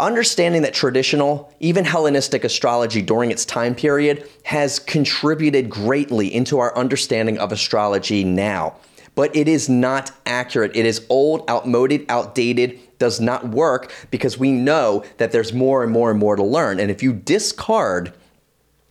Understanding 0.00 0.62
that 0.62 0.74
traditional, 0.74 1.52
even 1.58 1.84
Hellenistic 1.84 2.44
astrology 2.44 3.02
during 3.02 3.32
its 3.32 3.44
time 3.44 3.74
period 3.74 4.28
has 4.44 4.78
contributed 4.78 5.68
greatly 5.68 6.32
into 6.32 6.60
our 6.60 6.76
understanding 6.76 7.36
of 7.38 7.50
astrology 7.50 8.22
now. 8.22 8.76
But 9.16 9.34
it 9.34 9.48
is 9.48 9.68
not 9.68 10.12
accurate. 10.24 10.76
It 10.76 10.86
is 10.86 11.04
old, 11.08 11.48
outmoded, 11.50 12.06
outdated, 12.08 12.78
does 13.00 13.20
not 13.20 13.48
work 13.48 13.92
because 14.12 14.38
we 14.38 14.52
know 14.52 15.04
that 15.16 15.32
there's 15.32 15.52
more 15.52 15.82
and 15.82 15.90
more 15.90 16.12
and 16.12 16.20
more 16.20 16.36
to 16.36 16.44
learn. 16.44 16.78
And 16.78 16.92
if 16.92 17.02
you 17.02 17.12
discard 17.12 18.12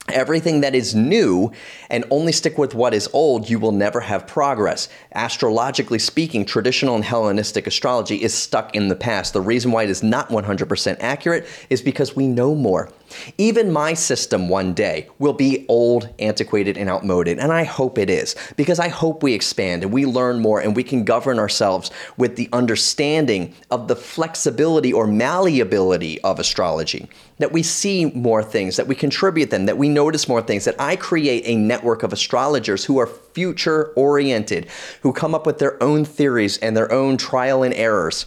everything 0.09 0.61
that 0.61 0.75
is 0.75 0.95
new 0.95 1.51
and 1.89 2.05
only 2.09 2.31
stick 2.31 2.57
with 2.57 2.73
what 2.73 2.93
is 2.93 3.09
old, 3.13 3.49
you 3.49 3.59
will 3.59 3.71
never 3.71 3.99
have 4.01 4.27
progress. 4.27 4.89
Astrologically 5.13 5.99
speaking, 5.99 6.45
traditional 6.45 6.95
and 6.95 7.05
Hellenistic 7.05 7.67
astrology 7.67 8.21
is 8.21 8.33
stuck 8.33 8.75
in 8.75 8.87
the 8.87 8.95
past. 8.95 9.33
The 9.33 9.41
reason 9.41 9.71
why 9.71 9.83
it 9.83 9.89
is 9.89 10.03
not 10.03 10.29
100% 10.29 10.97
accurate 10.99 11.45
is 11.69 11.81
because 11.81 12.15
we 12.15 12.27
know 12.27 12.55
more. 12.55 12.89
Even 13.37 13.71
my 13.71 13.93
system 13.93 14.49
one 14.49 14.73
day 14.73 15.07
will 15.19 15.33
be 15.33 15.65
old, 15.67 16.09
antiquated, 16.19 16.77
and 16.77 16.89
outmoded, 16.89 17.39
and 17.39 17.51
I 17.51 17.63
hope 17.63 17.97
it 17.97 18.09
is, 18.09 18.35
because 18.55 18.79
I 18.79 18.87
hope 18.87 19.23
we 19.23 19.33
expand 19.33 19.83
and 19.83 19.91
we 19.91 20.05
learn 20.05 20.39
more 20.39 20.59
and 20.59 20.75
we 20.75 20.83
can 20.83 21.03
govern 21.03 21.39
ourselves 21.39 21.91
with 22.17 22.35
the 22.35 22.49
understanding 22.53 23.53
of 23.71 23.87
the 23.87 23.95
flexibility 23.95 24.93
or 24.93 25.07
malleability 25.07 26.21
of 26.21 26.39
astrology. 26.39 27.07
That 27.39 27.51
we 27.51 27.63
see 27.63 28.05
more 28.05 28.43
things, 28.43 28.77
that 28.77 28.87
we 28.87 28.95
contribute 28.95 29.51
them, 29.51 29.67
that 29.67 29.77
we 29.77 29.89
notice 29.89 30.27
more 30.27 30.41
things, 30.41 30.65
that 30.65 30.79
I 30.79 30.95
create 30.95 31.43
a 31.45 31.55
network 31.55 32.03
of 32.03 32.11
astrologers 32.11 32.85
who 32.85 32.97
are 32.97 33.07
future 33.07 33.93
oriented, 33.95 34.67
who 35.01 35.13
come 35.13 35.35
up 35.35 35.45
with 35.45 35.59
their 35.59 35.81
own 35.81 36.03
theories 36.03 36.57
and 36.57 36.75
their 36.75 36.91
own 36.91 37.17
trial 37.17 37.61
and 37.63 37.73
errors 37.73 38.25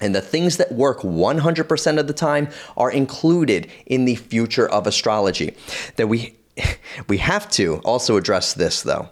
and 0.00 0.14
the 0.14 0.20
things 0.20 0.58
that 0.58 0.72
work 0.72 1.00
100% 1.00 1.98
of 1.98 2.06
the 2.06 2.12
time 2.12 2.48
are 2.76 2.90
included 2.90 3.70
in 3.86 4.04
the 4.04 4.16
future 4.16 4.68
of 4.68 4.86
astrology. 4.86 5.56
That 5.96 6.08
we 6.08 6.36
we 7.08 7.18
have 7.18 7.50
to 7.50 7.76
also 7.84 8.16
address 8.16 8.54
this 8.54 8.82
though. 8.82 9.10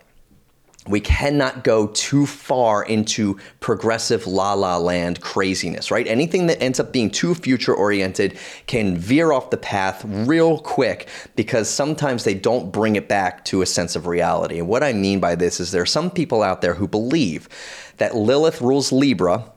We 0.86 1.00
cannot 1.00 1.64
go 1.64 1.86
too 1.86 2.26
far 2.26 2.82
into 2.82 3.38
progressive 3.60 4.26
la 4.26 4.52
la 4.52 4.76
land 4.76 5.22
craziness, 5.22 5.90
right? 5.90 6.06
Anything 6.06 6.46
that 6.48 6.62
ends 6.62 6.78
up 6.78 6.92
being 6.92 7.10
too 7.10 7.34
future 7.34 7.74
oriented 7.74 8.38
can 8.66 8.98
veer 8.98 9.32
off 9.32 9.48
the 9.48 9.56
path 9.56 10.04
real 10.04 10.58
quick 10.58 11.08
because 11.36 11.70
sometimes 11.70 12.24
they 12.24 12.34
don't 12.34 12.70
bring 12.70 12.96
it 12.96 13.08
back 13.08 13.46
to 13.46 13.62
a 13.62 13.66
sense 13.66 13.96
of 13.96 14.06
reality. 14.06 14.58
And 14.58 14.68
what 14.68 14.82
I 14.82 14.92
mean 14.92 15.20
by 15.20 15.36
this 15.36 15.58
is 15.58 15.72
there 15.72 15.80
are 15.80 15.86
some 15.86 16.10
people 16.10 16.42
out 16.42 16.60
there 16.60 16.74
who 16.74 16.86
believe 16.86 17.48
that 17.96 18.14
Lilith 18.14 18.60
rules 18.60 18.92
Libra, 18.92 19.50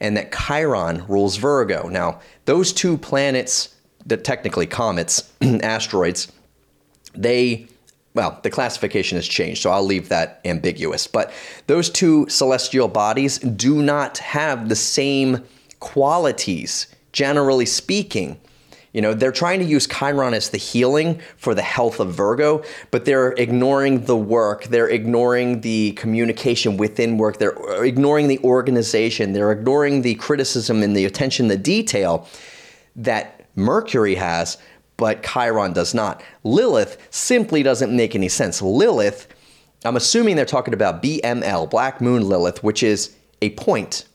and 0.00 0.16
that 0.16 0.32
Chiron 0.32 1.04
rules 1.08 1.36
Virgo. 1.36 1.88
Now, 1.88 2.20
those 2.44 2.72
two 2.72 2.98
planets, 2.98 3.74
that 4.06 4.24
technically 4.24 4.66
comets, 4.66 5.32
asteroids, 5.42 6.30
they 7.14 7.68
well, 8.14 8.38
the 8.44 8.50
classification 8.50 9.16
has 9.16 9.26
changed, 9.26 9.62
so 9.62 9.70
I'll 9.70 9.84
leave 9.84 10.08
that 10.08 10.40
ambiguous. 10.44 11.08
But 11.08 11.32
those 11.66 11.90
two 11.90 12.28
celestial 12.28 12.86
bodies 12.86 13.38
do 13.38 13.82
not 13.82 14.18
have 14.18 14.68
the 14.68 14.76
same 14.76 15.44
qualities, 15.80 16.86
generally 17.12 17.66
speaking, 17.66 18.40
you 18.94 19.02
know, 19.02 19.12
they're 19.12 19.32
trying 19.32 19.58
to 19.58 19.64
use 19.64 19.88
Chiron 19.88 20.34
as 20.34 20.50
the 20.50 20.56
healing 20.56 21.20
for 21.36 21.52
the 21.52 21.62
health 21.62 21.98
of 21.98 22.14
Virgo, 22.14 22.62
but 22.92 23.04
they're 23.04 23.32
ignoring 23.32 24.04
the 24.04 24.16
work. 24.16 24.64
They're 24.66 24.88
ignoring 24.88 25.62
the 25.62 25.92
communication 25.92 26.76
within 26.76 27.18
work. 27.18 27.38
They're 27.38 27.84
ignoring 27.84 28.28
the 28.28 28.38
organization. 28.38 29.32
They're 29.32 29.50
ignoring 29.50 30.02
the 30.02 30.14
criticism 30.14 30.80
and 30.84 30.96
the 30.96 31.04
attention, 31.04 31.48
the 31.48 31.56
detail 31.56 32.28
that 32.94 33.48
Mercury 33.56 34.14
has, 34.14 34.58
but 34.96 35.24
Chiron 35.24 35.72
does 35.72 35.92
not. 35.92 36.22
Lilith 36.44 36.96
simply 37.10 37.64
doesn't 37.64 37.94
make 37.94 38.14
any 38.14 38.28
sense. 38.28 38.62
Lilith, 38.62 39.26
I'm 39.84 39.96
assuming 39.96 40.36
they're 40.36 40.44
talking 40.44 40.72
about 40.72 41.02
BML, 41.02 41.68
Black 41.68 42.00
Moon 42.00 42.28
Lilith, 42.28 42.62
which 42.62 42.84
is 42.84 43.16
a 43.42 43.50
point 43.50 44.06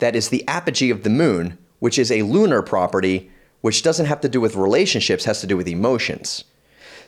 that 0.00 0.16
is 0.16 0.30
the 0.30 0.46
apogee 0.48 0.90
of 0.90 1.04
the 1.04 1.10
moon, 1.10 1.58
which 1.78 1.96
is 1.96 2.10
a 2.10 2.22
lunar 2.22 2.60
property 2.60 3.30
which 3.64 3.82
doesn't 3.82 4.04
have 4.04 4.20
to 4.20 4.28
do 4.28 4.42
with 4.42 4.56
relationships, 4.56 5.24
has 5.24 5.40
to 5.40 5.46
do 5.46 5.56
with 5.56 5.66
emotions. 5.66 6.44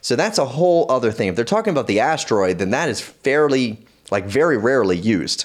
So 0.01 0.17
that's 0.17 0.39
a 0.39 0.47
whole 0.47 0.91
other 0.91 1.13
thing. 1.13 1.29
If 1.29 1.37
they're 1.37 1.45
talking 1.45 1.71
about 1.71 1.87
the 1.87 2.01
asteroid, 2.01 2.57
then 2.57 2.71
that 2.71 2.89
is 2.89 2.99
fairly, 2.99 3.85
like, 4.11 4.25
very 4.25 4.57
rarely 4.57 4.97
used. 4.97 5.45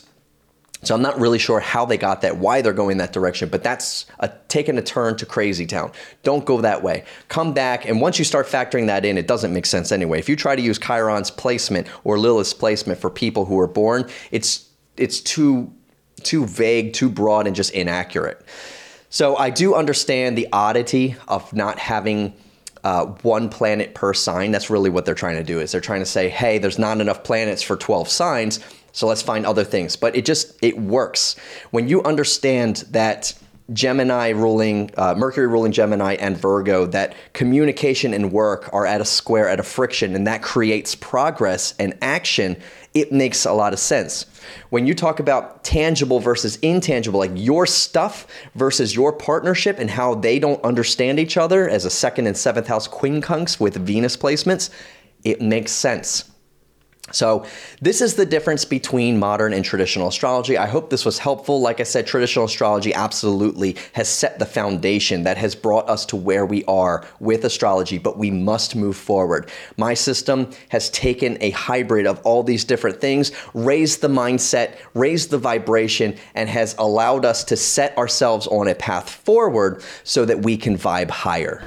So 0.83 0.95
I'm 0.95 1.01
not 1.01 1.19
really 1.19 1.37
sure 1.37 1.59
how 1.59 1.83
they 1.83 1.97
got 1.97 2.21
that, 2.21 2.37
why 2.37 2.61
they're 2.61 2.71
going 2.71 2.95
that 2.99 3.11
direction, 3.11 3.49
but 3.49 3.61
that's 3.61 4.05
a, 4.21 4.31
taking 4.47 4.77
a 4.77 4.81
turn 4.81 5.17
to 5.17 5.25
crazy 5.25 5.65
town. 5.65 5.91
Don't 6.23 6.45
go 6.45 6.61
that 6.61 6.81
way. 6.81 7.03
Come 7.27 7.53
back, 7.53 7.85
and 7.85 7.99
once 7.99 8.17
you 8.17 8.23
start 8.23 8.47
factoring 8.47 8.87
that 8.87 9.03
in, 9.03 9.17
it 9.17 9.27
doesn't 9.27 9.53
make 9.53 9.65
sense 9.65 9.91
anyway. 9.91 10.17
If 10.17 10.29
you 10.29 10.37
try 10.37 10.55
to 10.55 10.61
use 10.61 10.79
Chiron's 10.79 11.29
placement 11.29 11.87
or 12.05 12.19
Lilith's 12.19 12.53
placement 12.53 13.01
for 13.01 13.09
people 13.09 13.43
who 13.43 13.59
are 13.59 13.67
born, 13.67 14.09
it's 14.31 14.69
it's 14.95 15.19
too 15.19 15.73
too 16.23 16.45
vague, 16.45 16.93
too 16.93 17.09
broad, 17.09 17.47
and 17.47 17.55
just 17.55 17.73
inaccurate. 17.73 18.45
So 19.11 19.35
I 19.35 19.49
do 19.49 19.75
understand 19.75 20.37
the 20.37 20.47
oddity 20.53 21.17
of 21.27 21.51
not 21.51 21.77
having 21.77 22.33
uh, 22.83 23.07
one 23.23 23.49
planet 23.49 23.93
per 23.93 24.13
sign. 24.13 24.51
That's 24.51 24.69
really 24.69 24.89
what 24.89 25.05
they're 25.05 25.13
trying 25.13 25.35
to 25.35 25.43
do. 25.43 25.59
Is 25.59 25.73
they're 25.73 25.81
trying 25.81 25.99
to 25.99 26.05
say, 26.05 26.29
hey, 26.29 26.57
there's 26.57 26.79
not 26.79 26.99
enough 27.01 27.21
planets 27.23 27.61
for 27.61 27.75
12 27.75 28.07
signs, 28.07 28.61
so 28.93 29.07
let's 29.07 29.21
find 29.21 29.45
other 29.45 29.65
things. 29.65 29.97
But 29.97 30.15
it 30.15 30.25
just 30.25 30.57
it 30.63 30.79
works 30.79 31.35
when 31.71 31.89
you 31.89 32.01
understand 32.03 32.85
that 32.91 33.33
Gemini 33.73 34.29
ruling, 34.29 34.91
uh, 34.97 35.13
Mercury 35.15 35.47
ruling 35.47 35.73
Gemini 35.73 36.15
and 36.15 36.37
Virgo, 36.37 36.85
that 36.87 37.13
communication 37.33 38.13
and 38.13 38.31
work 38.31 38.69
are 38.73 38.85
at 38.85 39.01
a 39.01 39.05
square, 39.05 39.47
at 39.47 39.59
a 39.59 39.63
friction, 39.63 40.15
and 40.15 40.25
that 40.27 40.41
creates 40.41 40.95
progress 40.95 41.73
and 41.79 41.97
action. 42.01 42.57
It 42.93 43.11
makes 43.11 43.45
a 43.45 43.53
lot 43.53 43.73
of 43.73 43.79
sense. 43.79 44.25
When 44.69 44.85
you 44.85 44.93
talk 44.93 45.19
about 45.19 45.63
tangible 45.63 46.19
versus 46.19 46.57
intangible, 46.57 47.19
like 47.19 47.31
your 47.35 47.65
stuff 47.65 48.27
versus 48.55 48.95
your 48.95 49.13
partnership 49.13 49.79
and 49.79 49.89
how 49.89 50.15
they 50.15 50.39
don't 50.39 50.61
understand 50.63 51.19
each 51.19 51.37
other 51.37 51.69
as 51.69 51.85
a 51.85 51.89
second 51.89 52.27
and 52.27 52.35
seventh 52.35 52.67
house 52.67 52.87
quincunx 52.87 53.59
with 53.59 53.75
Venus 53.75 54.17
placements, 54.17 54.69
it 55.23 55.41
makes 55.41 55.71
sense. 55.71 56.30
So, 57.11 57.45
this 57.81 58.01
is 58.01 58.15
the 58.15 58.25
difference 58.25 58.65
between 58.65 59.19
modern 59.19 59.53
and 59.53 59.63
traditional 59.63 60.07
astrology. 60.07 60.57
I 60.57 60.67
hope 60.67 60.89
this 60.89 61.05
was 61.05 61.19
helpful. 61.19 61.61
Like 61.61 61.79
I 61.79 61.83
said, 61.83 62.07
traditional 62.07 62.45
astrology 62.45 62.93
absolutely 62.93 63.77
has 63.93 64.07
set 64.07 64.39
the 64.39 64.45
foundation 64.45 65.23
that 65.23 65.37
has 65.37 65.55
brought 65.55 65.89
us 65.89 66.05
to 66.07 66.15
where 66.15 66.45
we 66.45 66.63
are 66.65 67.05
with 67.19 67.45
astrology, 67.45 67.97
but 67.97 68.17
we 68.17 68.31
must 68.31 68.75
move 68.75 68.97
forward. 68.97 69.49
My 69.77 69.93
system 69.93 70.49
has 70.69 70.89
taken 70.89 71.37
a 71.41 71.51
hybrid 71.51 72.07
of 72.07 72.19
all 72.25 72.43
these 72.43 72.63
different 72.63 73.01
things, 73.01 73.31
raised 73.53 74.01
the 74.01 74.07
mindset, 74.07 74.77
raised 74.93 75.29
the 75.29 75.37
vibration, 75.37 76.17
and 76.35 76.49
has 76.49 76.75
allowed 76.77 77.25
us 77.25 77.43
to 77.45 77.57
set 77.57 77.97
ourselves 77.97 78.47
on 78.47 78.67
a 78.67 78.75
path 78.75 79.09
forward 79.09 79.83
so 80.03 80.25
that 80.25 80.41
we 80.41 80.57
can 80.57 80.77
vibe 80.77 81.09
higher. 81.09 81.63